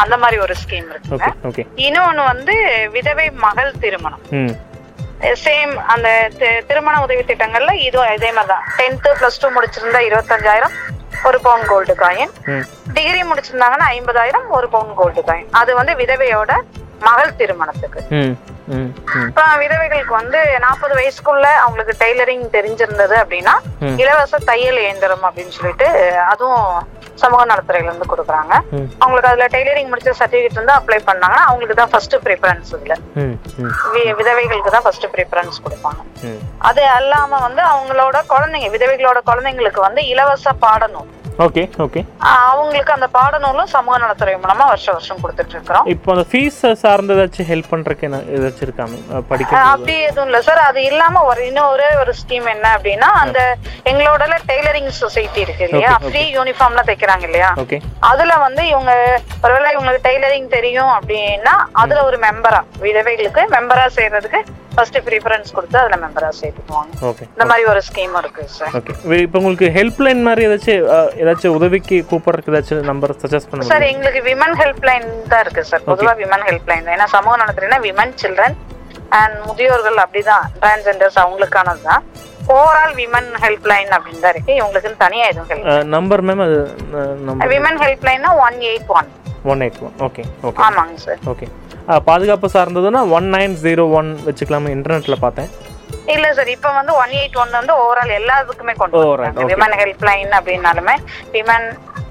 அந்த 0.05 0.17
மாதிரி 0.23 0.39
ஒரு 0.47 0.57
ஸ்கீம் 0.63 0.91
ஓகே 1.51 1.65
இன்னொன்னு 1.87 2.25
வந்து 2.33 2.57
விதவை 2.97 3.27
மகள் 3.47 3.73
திருமணம். 3.85 4.25
சேம் 5.45 5.73
அந்த 5.87 6.09
திருமண 6.69 6.95
உதவி 7.05 7.23
திட்டங்கள்ல 7.23 7.73
இதுவும் 7.87 8.13
இதே 8.17 8.31
மாதிரி 8.33 8.53
தான் 8.53 8.65
டென்த்து 8.79 9.11
ப்ளஸ் 9.21 9.41
டூ 9.43 9.49
முடிச்சிருந்தா 9.57 10.01
இருபத்தஞ்சாயிரம் 10.09 10.75
ஒரு 11.29 11.39
பவுன் 11.41 11.67
கோல்டு 11.73 11.95
காயின் 12.03 12.33
டிகிரி 12.97 13.21
முடிச்சிருந்தாங்கன்னா 13.31 13.87
ஐம்பதாயிரம் 13.99 14.49
ஒரு 14.57 14.67
பவுன் 14.75 14.95
கோல்டு 15.01 15.23
காயின் 15.29 15.53
அது 15.61 15.71
வந்து 15.81 15.95
விதவையோட 16.03 16.53
மகள் 17.07 17.37
திருமணத்துக்கு. 17.39 18.01
இப்ப 19.29 19.43
விதவைகளுக்கு 19.63 20.15
வந்து 20.21 20.41
நாற்பது 20.65 20.95
வயசுக்குள்ள 20.99 21.47
அவங்களுக்கு 21.63 21.95
டெய்லரிங் 22.03 22.45
தெரிஞ்சிருந்தது 22.57 23.17
அப்படின்னா. 23.23 23.55
இலவச 24.03 24.39
தையல் 24.51 24.81
இயந்திரம் 24.85 25.25
அப்படின்னு 25.29 25.57
சொல்லிட்டு 25.59 25.89
அதுவும் 26.33 26.69
சமூக 27.23 27.43
நலத்துறையில 27.51 27.91
இருந்து 27.91 28.09
கொடுக்குறாங்க. 28.13 28.53
அவங்களுக்கு 29.03 29.31
அதுல 29.31 29.47
டெய்லரிங் 29.55 29.91
முடிச்ச 29.93 30.13
சர்டிபிகேட் 30.21 30.59
இருந்தா 30.59 30.77
அப்ளை 30.81 30.99
பண்ணாங்கன்னா 31.09 31.43
அவங்களுக்கு 31.49 31.79
தான் 31.81 31.93
ஃபர்ஸ்ட் 31.95 32.17
ப்ரிஃபரன்ஸ் 32.27 32.71
இதுல. 32.79 32.97
விதவைகளுக்கு 34.21 34.75
தான் 34.77 34.87
ஃபர்ஸ்ட் 34.87 35.09
ப்ரிஃபரன்ஸ் 35.15 35.63
கொடுப்பாங்க. 35.67 36.01
அது 36.71 36.85
அல்லாம 36.99 37.41
வந்து 37.47 37.63
அவங்களோட 37.73 38.17
குழந்தைங்க 38.33 38.71
விதவைகளோட 38.77 39.21
குழந்தைங்களுக்கு 39.31 39.83
வந்து 39.89 40.03
இலவச 40.15 40.55
பாடநூல். 40.65 41.13
ஓகே 41.39 41.63
ஓகே 41.85 42.01
அவங்களுக்கு 42.43 42.93
அந்த 42.95 43.07
பாடநூலும் 43.15 43.71
சமூக 43.73 43.97
நலத்துறை 43.99 44.35
மூலமா 44.43 44.65
வருஷம் 44.69 44.95
வருஷம் 44.95 45.23
கொடுத்துட்டு 45.23 45.55
இருக்கிறோம் 45.55 45.87
இப்போ 45.93 46.11
அந்த 46.13 46.25
ஃபீஸ் 46.31 46.61
சார்ந்த 46.83 47.15
ஏதாச்சும் 47.17 47.49
ஹெல்ப் 47.49 47.71
பண்றதுக்கு 47.73 48.07
ஏதாச்சும் 48.37 48.67
இருக்காம 48.67 49.01
ஆஹ் 49.11 49.25
படிக்க 49.31 49.63
அப்படி 49.65 49.95
எதுவும் 50.05 50.29
இல்ல 50.29 50.41
சார் 50.47 50.61
அது 50.67 50.81
இல்லாம 50.91 51.23
ஒரு 51.31 51.43
இன்னும் 51.49 51.71
ஒரே 51.73 51.89
ஒரு 52.03 52.13
ஸ்கீம் 52.21 52.47
என்ன 52.55 52.67
அப்படின்னா 52.77 53.09
அந்த 53.23 53.41
எங்களோட 53.87 54.21
டெய்லரிங் 54.49 54.91
சொசைட்டி 54.99 55.41
இருக்கு 55.45 55.67
இல்லையா. 55.69 55.93
ஃப்ரீ 56.05 56.23
யூனிஃபார்ம்ல 56.35 56.85
தைக்கிறாங்க 56.89 57.27
இல்லையா? 57.29 57.51
ஓகே 57.63 57.79
அதுல 58.09 58.33
வந்து 58.43 58.63
இவங்க 58.71 58.93
ஒருவேளை 59.45 59.69
இவங்களுக்கு 59.75 60.09
டெய்லரிங் 60.09 60.49
தெரியும் 60.55 60.93
அப்படின்னா 60.95 61.55
அதுல 61.83 62.03
ஒரு 62.05 62.19
மெம்பரா 62.25 62.61
விதவைகளுக்கு 62.85 63.45
மெம்பரா 63.55 63.87
சேர்றதுக்கு 63.97 64.41
ஃபர்ஸ்ட் 64.75 64.99
ப்ரிஃபரன்ஸ் 65.07 65.55
கொடுத்து 65.57 65.77
அதுல 65.81 65.97
மெம்பரா 66.03 66.29
சேர்த்துக்குவாங்க. 66.39 66.93
ஓகே 67.09 67.25
இந்த 67.31 67.45
மாதிரி 67.51 67.65
ஒரு 67.73 67.81
ஸ்கீம் 67.89 68.15
இருக்கு 68.21 68.45
சார் 68.57 68.75
ஓகே 68.79 68.95
இப்போ 69.25 69.39
உங்களுக்கு 69.41 69.69
ஹெல்ப்லைன் 69.77 70.23
மாதிரி 70.29 70.45
ஏதாச்சும் 70.49 70.85
ஏதாச்சும் 71.23 71.57
உதவிக்கு 71.59 71.97
கூப்பிடுறதுக்கு 72.11 72.53
ஏதாச்சும் 72.55 72.89
நம்பர் 72.91 73.15
சஜஸ்ட் 73.25 73.51
பண்ண 73.51 73.69
சார் 73.71 73.87
எங்களுக்கு 73.93 74.23
விமன் 74.31 74.57
ஹெல்ப்லைன் 74.63 75.09
தான் 75.33 75.43
இருக்கு 75.47 75.65
சார் 75.71 75.85
பொதுவா 75.91 76.15
விமன் 76.23 76.47
ஹெல்ப்லைன் 76.51 76.93
ஏன்னா 76.95 77.09
சமூக 77.17 77.37
நலத்துறைனா 77.43 77.81
விமன் 77.89 78.15
சில்ட்ரன் 78.23 78.57
அண்ட் 79.19 79.37
முதியோர்கள் 79.49 79.99
அப்படிதான். 80.05 80.47
டிரான்ஸ்ஜெண்டர்ஸ் 80.61 81.19
அவங்களுக்கானது 81.23 81.83
தான் 81.89 82.05
ஓவரால் 82.55 82.95
விமன் 83.01 83.29
ஹெல்ப்லைன் 83.43 83.93
அப்படின்னு 83.97 84.23
தான் 84.25 84.33
இருக்கு. 84.35 84.53
இவங்களுக்குன்னு 84.59 85.03
தனியா 85.03 85.27
எதுவும் 85.31 85.91
நம்பர் 85.95 86.23
மேம் 86.29 86.43
அது 86.47 86.59
women 87.55 87.79
ஹெல்ப்லைன்னா 87.85 88.33
one 88.47 88.59
eight 88.71 88.91
one 88.99 89.09
one 89.53 89.63
eight 89.65 89.81
one 89.87 89.95
okay 90.07 90.23
okay 90.49 90.61
ஆமாங்க 90.67 90.99
சார் 91.07 91.21
ஓகே 91.33 91.47
பாதுகாப்பு 92.05 92.49
சார்ந்ததுன்னா 92.53 93.01
ஒன் 93.11 93.25
நைன் 93.25 93.55
ஜீரோ 93.63 93.85
ஒன் 93.93 94.19
வச்சுக்கலாமா 94.27 94.71
இன்டர்நெட்டில் 94.77 95.23
பார்த்தேன். 95.25 95.51
இல்ல 96.09 96.27
சார் 96.35 96.53
இப்ப 96.55 96.71
வந்து 96.77 96.93
ஒன் 97.01 97.15
எயிட் 97.19 97.41
ஒன் 97.43 97.53
வந்து 97.53 97.75
ஓவரால் 97.81 98.13
எல்லாத்துக்குமே 98.19 98.75
கொண்டு 98.77 99.03
வராங்க. 99.07 99.47
விமன் 99.51 99.77
ஹெல்ப் 99.81 100.07
லைன் 100.09 100.33
அப்படின்னாலுமே 100.39 100.95
விமன் 101.35 101.67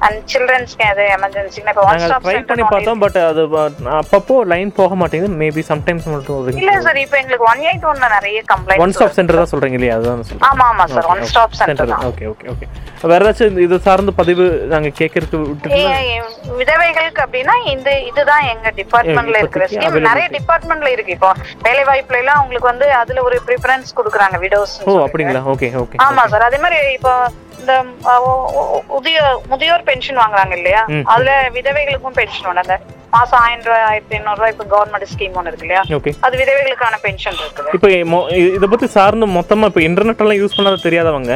அண்ட் 0.06 0.22
சில்ட்ரன்ஸ்க்கு 0.32 0.86
அது 0.92 1.04
எமர்ஜென்சினா 1.16 1.72
இப்போ 1.74 1.84
ஒன் 1.84 1.92
நாங்கள் 1.92 2.08
ஸ்டாப் 2.08 2.26
ட்ரை 2.26 2.40
பண்ணி 2.50 2.64
பார்த்தோம் 2.66 3.02
பட் 3.04 3.18
அது 3.24 3.44
அப்பப்போ 4.00 4.38
லைன் 4.52 4.72
போக 4.80 4.96
மாட்டேங்குது. 5.02 5.38
மேபி 5.42 5.62
சம்டைம்ஸ் 5.70 6.08
மட்டும் 6.14 6.50
இல்ல 6.62 6.74
சார் 6.88 7.00
இப்போ 7.04 7.18
எங்களுக்கு 7.22 7.48
ஒன் 7.52 7.62
எயிட் 7.68 7.86
ஒன்ல 7.92 8.10
நிறைய 8.16 8.40
ஒன் 8.40 8.50
கம்ப்ளைண்ட் 8.54 8.98
ஸ்டாப் 8.98 9.18
சென்டர் 9.20 9.40
தான் 9.42 9.52
சொல்றீங்க 9.54 9.80
இல்லையா 9.80 9.98
அதுதான் 10.00 10.44
ஆமா 10.50 10.66
ஆமா 10.72 10.88
sir 10.94 11.10
one 11.14 11.24
stop 11.32 11.56
centre 11.60 11.94
okay 12.10 12.28
okay 12.34 12.50
okay 12.54 12.68
வேற 13.06 13.22
ஏதாச்சும் 13.24 13.64
இது 13.64 13.78
சார்ந்த 13.86 14.12
பதிவு 14.20 14.44
நாங்க 14.74 14.90
கேட்கறதுக்கு 15.00 15.80
விதவைகளுக்கு 16.60 17.22
அப்படின்னா 17.26 17.56
இந்த 17.74 17.90
இதுதான் 18.10 18.46
எங்க 18.52 18.68
டிபார்ட்மெண்ட்ல 18.78 19.40
இருக்கிற 19.42 19.66
ஸ்கீம் 19.72 19.98
நிறைய 20.08 20.28
டிபார்ட்மெண்ட்ல 20.36 20.90
இருக்கு. 20.94 21.16
இப்போ 21.18 21.32
வேலை 21.66 21.84
வாய்ப்புல 21.90 22.22
எல்லாம் 22.22 22.42
உங்களுக்கு 22.44 22.72
வந்து 22.72 22.88
அதுல 23.00 23.24
ஒரு 23.28 23.38
ப்ரிஃபரன்ஸ் 23.48 23.83
கொடுக்குறாங்க 23.92 24.38
விடோஸ் 24.44 24.76
ஓ 24.84 24.94
அப்படிங்களா? 25.06 25.42
ஓகே 25.54 25.70
ஓகே 25.82 25.98
ஆமா 26.06 26.24
சார் 26.32 26.46
அதே 26.48 26.60
மாதிரி 26.64 26.80
இப்போ 26.98 27.14
இந்த 27.60 27.74
முதிய 28.92 29.18
முதியோர் 29.52 29.88
பென்ஷன் 29.90 30.20
வாங்குறாங்க 30.22 30.54
இல்லையா. 30.60 30.82
அதுல 31.14 31.32
விதவைகளுக்கும் 31.58 32.18
பென்ஷன் 32.20 32.48
ஒன்று 32.50 32.64
அந்த 32.64 32.76
மாசம் 33.14 33.40
ஆயிரம் 33.42 33.66
ரூபாய் 33.68 33.86
ஆயிரத்தி 33.90 34.16
ஐநூறு 34.18 34.38
ரூபாய் 34.40 34.54
இப்போ 34.54 34.66
கவர்மெண்ட் 34.72 35.12
ஸ்கீம் 35.12 35.36
ஒன்று 35.40 35.52
இருக்கு 35.52 35.68
இல்லையா? 35.68 35.84
அது 36.28 36.36
விதவைகளுக்கான 36.42 36.98
பென்ஷன் 37.04 37.38
இருக்குது. 37.38 37.70
இப்போ 37.76 37.90
இதை 38.52 38.68
பத்தி 38.68 38.88
சார்ந்து 38.96 39.28
மொத்தமா 39.38 39.70
இப்போ 39.72 39.84
இன்டர்நெட் 39.88 40.24
எல்லாம் 40.26 40.42
யூஸ் 40.42 40.58
பண்ணாத 40.58 40.82
தெரியாதவங்க 40.88 41.34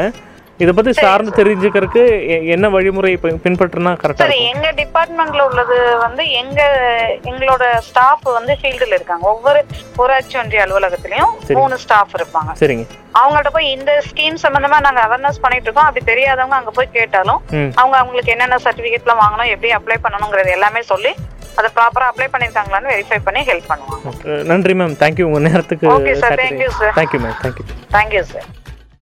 இதை 0.64 0.72
பத்தி 0.78 0.92
சார்ந்து 1.04 1.32
தெரிஞ்சுக்கிறதுக்கு 1.40 2.04
என்ன 2.54 2.66
வழிமுறை 2.76 3.12
பின்பற்றினா 3.44 3.92
கரெக்டா 4.02 4.24
சரி 4.24 4.40
எங்க 4.52 4.68
டிபார்ட்மெண்ட்ல 4.80 5.42
உள்ளது 5.50 5.76
வந்து 6.06 6.24
எங்க 6.42 6.60
எங்களோட 7.30 7.64
ஸ்டாஃப் 7.88 8.26
வந்து 8.38 8.54
ஃபீல்டுல 8.62 8.98
இருக்காங்க. 8.98 9.26
ஒவ்வொரு 9.34 9.60
ஊராட்சி 10.04 10.38
ஒன்றிய 10.42 10.64
அலுவலகத்திலயும் 10.66 11.34
சரி. 11.48 11.58
மூணு 11.60 11.78
ஸ்டாஃப் 11.86 12.16
இருப்பாங்க. 12.20 12.52
சரிங்க. 12.62 12.86
அவங்கள்ட்ட 13.20 13.52
போய் 13.58 13.72
இந்த 13.78 13.92
ஸ்கீம் 14.10 14.42
சம்பந்தமா 14.46 14.80
நாங்க 14.88 15.02
அவேர்னஸ் 15.08 15.42
பண்ணிட்டு 15.46 15.68
இருக்கோம். 15.70 15.88
அப்படி 15.90 16.06
தெரியாதவங்க 16.12 16.58
அங்க 16.62 16.74
போய் 16.78 16.94
கேட்டாலும் 16.98 17.40
அவங்க 17.80 17.96
அவங்களுக்கு 18.02 18.34
என்னென்ன 18.36 18.60
சர்டிபிகேட்லாம் 18.68 19.24
வாங்கணும் 19.24 19.52
எப்படி 19.56 19.72
அப்ளை 19.80 20.00
பண்ணணுங்கிறது 20.06 20.56
எல்லாமே 20.58 20.84
சொல்லி 20.92 21.14
அதை 21.60 21.70
ப்ராப்பரா 21.78 22.08
அப்ளை 22.12 22.28
பண்ணிருக்காங்களான்னு 22.34 22.94
வெரிஃபை 22.94 23.20
பண்ணி 23.28 23.42
ஹெல்ப் 23.52 23.70
பண்ணுவாங்க. 23.72 24.04
ஓகே. 24.12 24.36
நன்றி 24.52 24.76
மேம் 24.82 24.98
தேங்க்யூ 25.04 25.28
உங்க 25.32 25.42
நேரத்துக்கு 25.50 25.88
sir. 26.24 26.34
Thank 26.44 26.62
you, 26.66 26.72
sir. 26.80 26.92
Thank you 27.00 27.22
ma'am 27.26 27.40
thank you 27.46 27.66
thank you 27.98 28.24
sir 28.34 28.48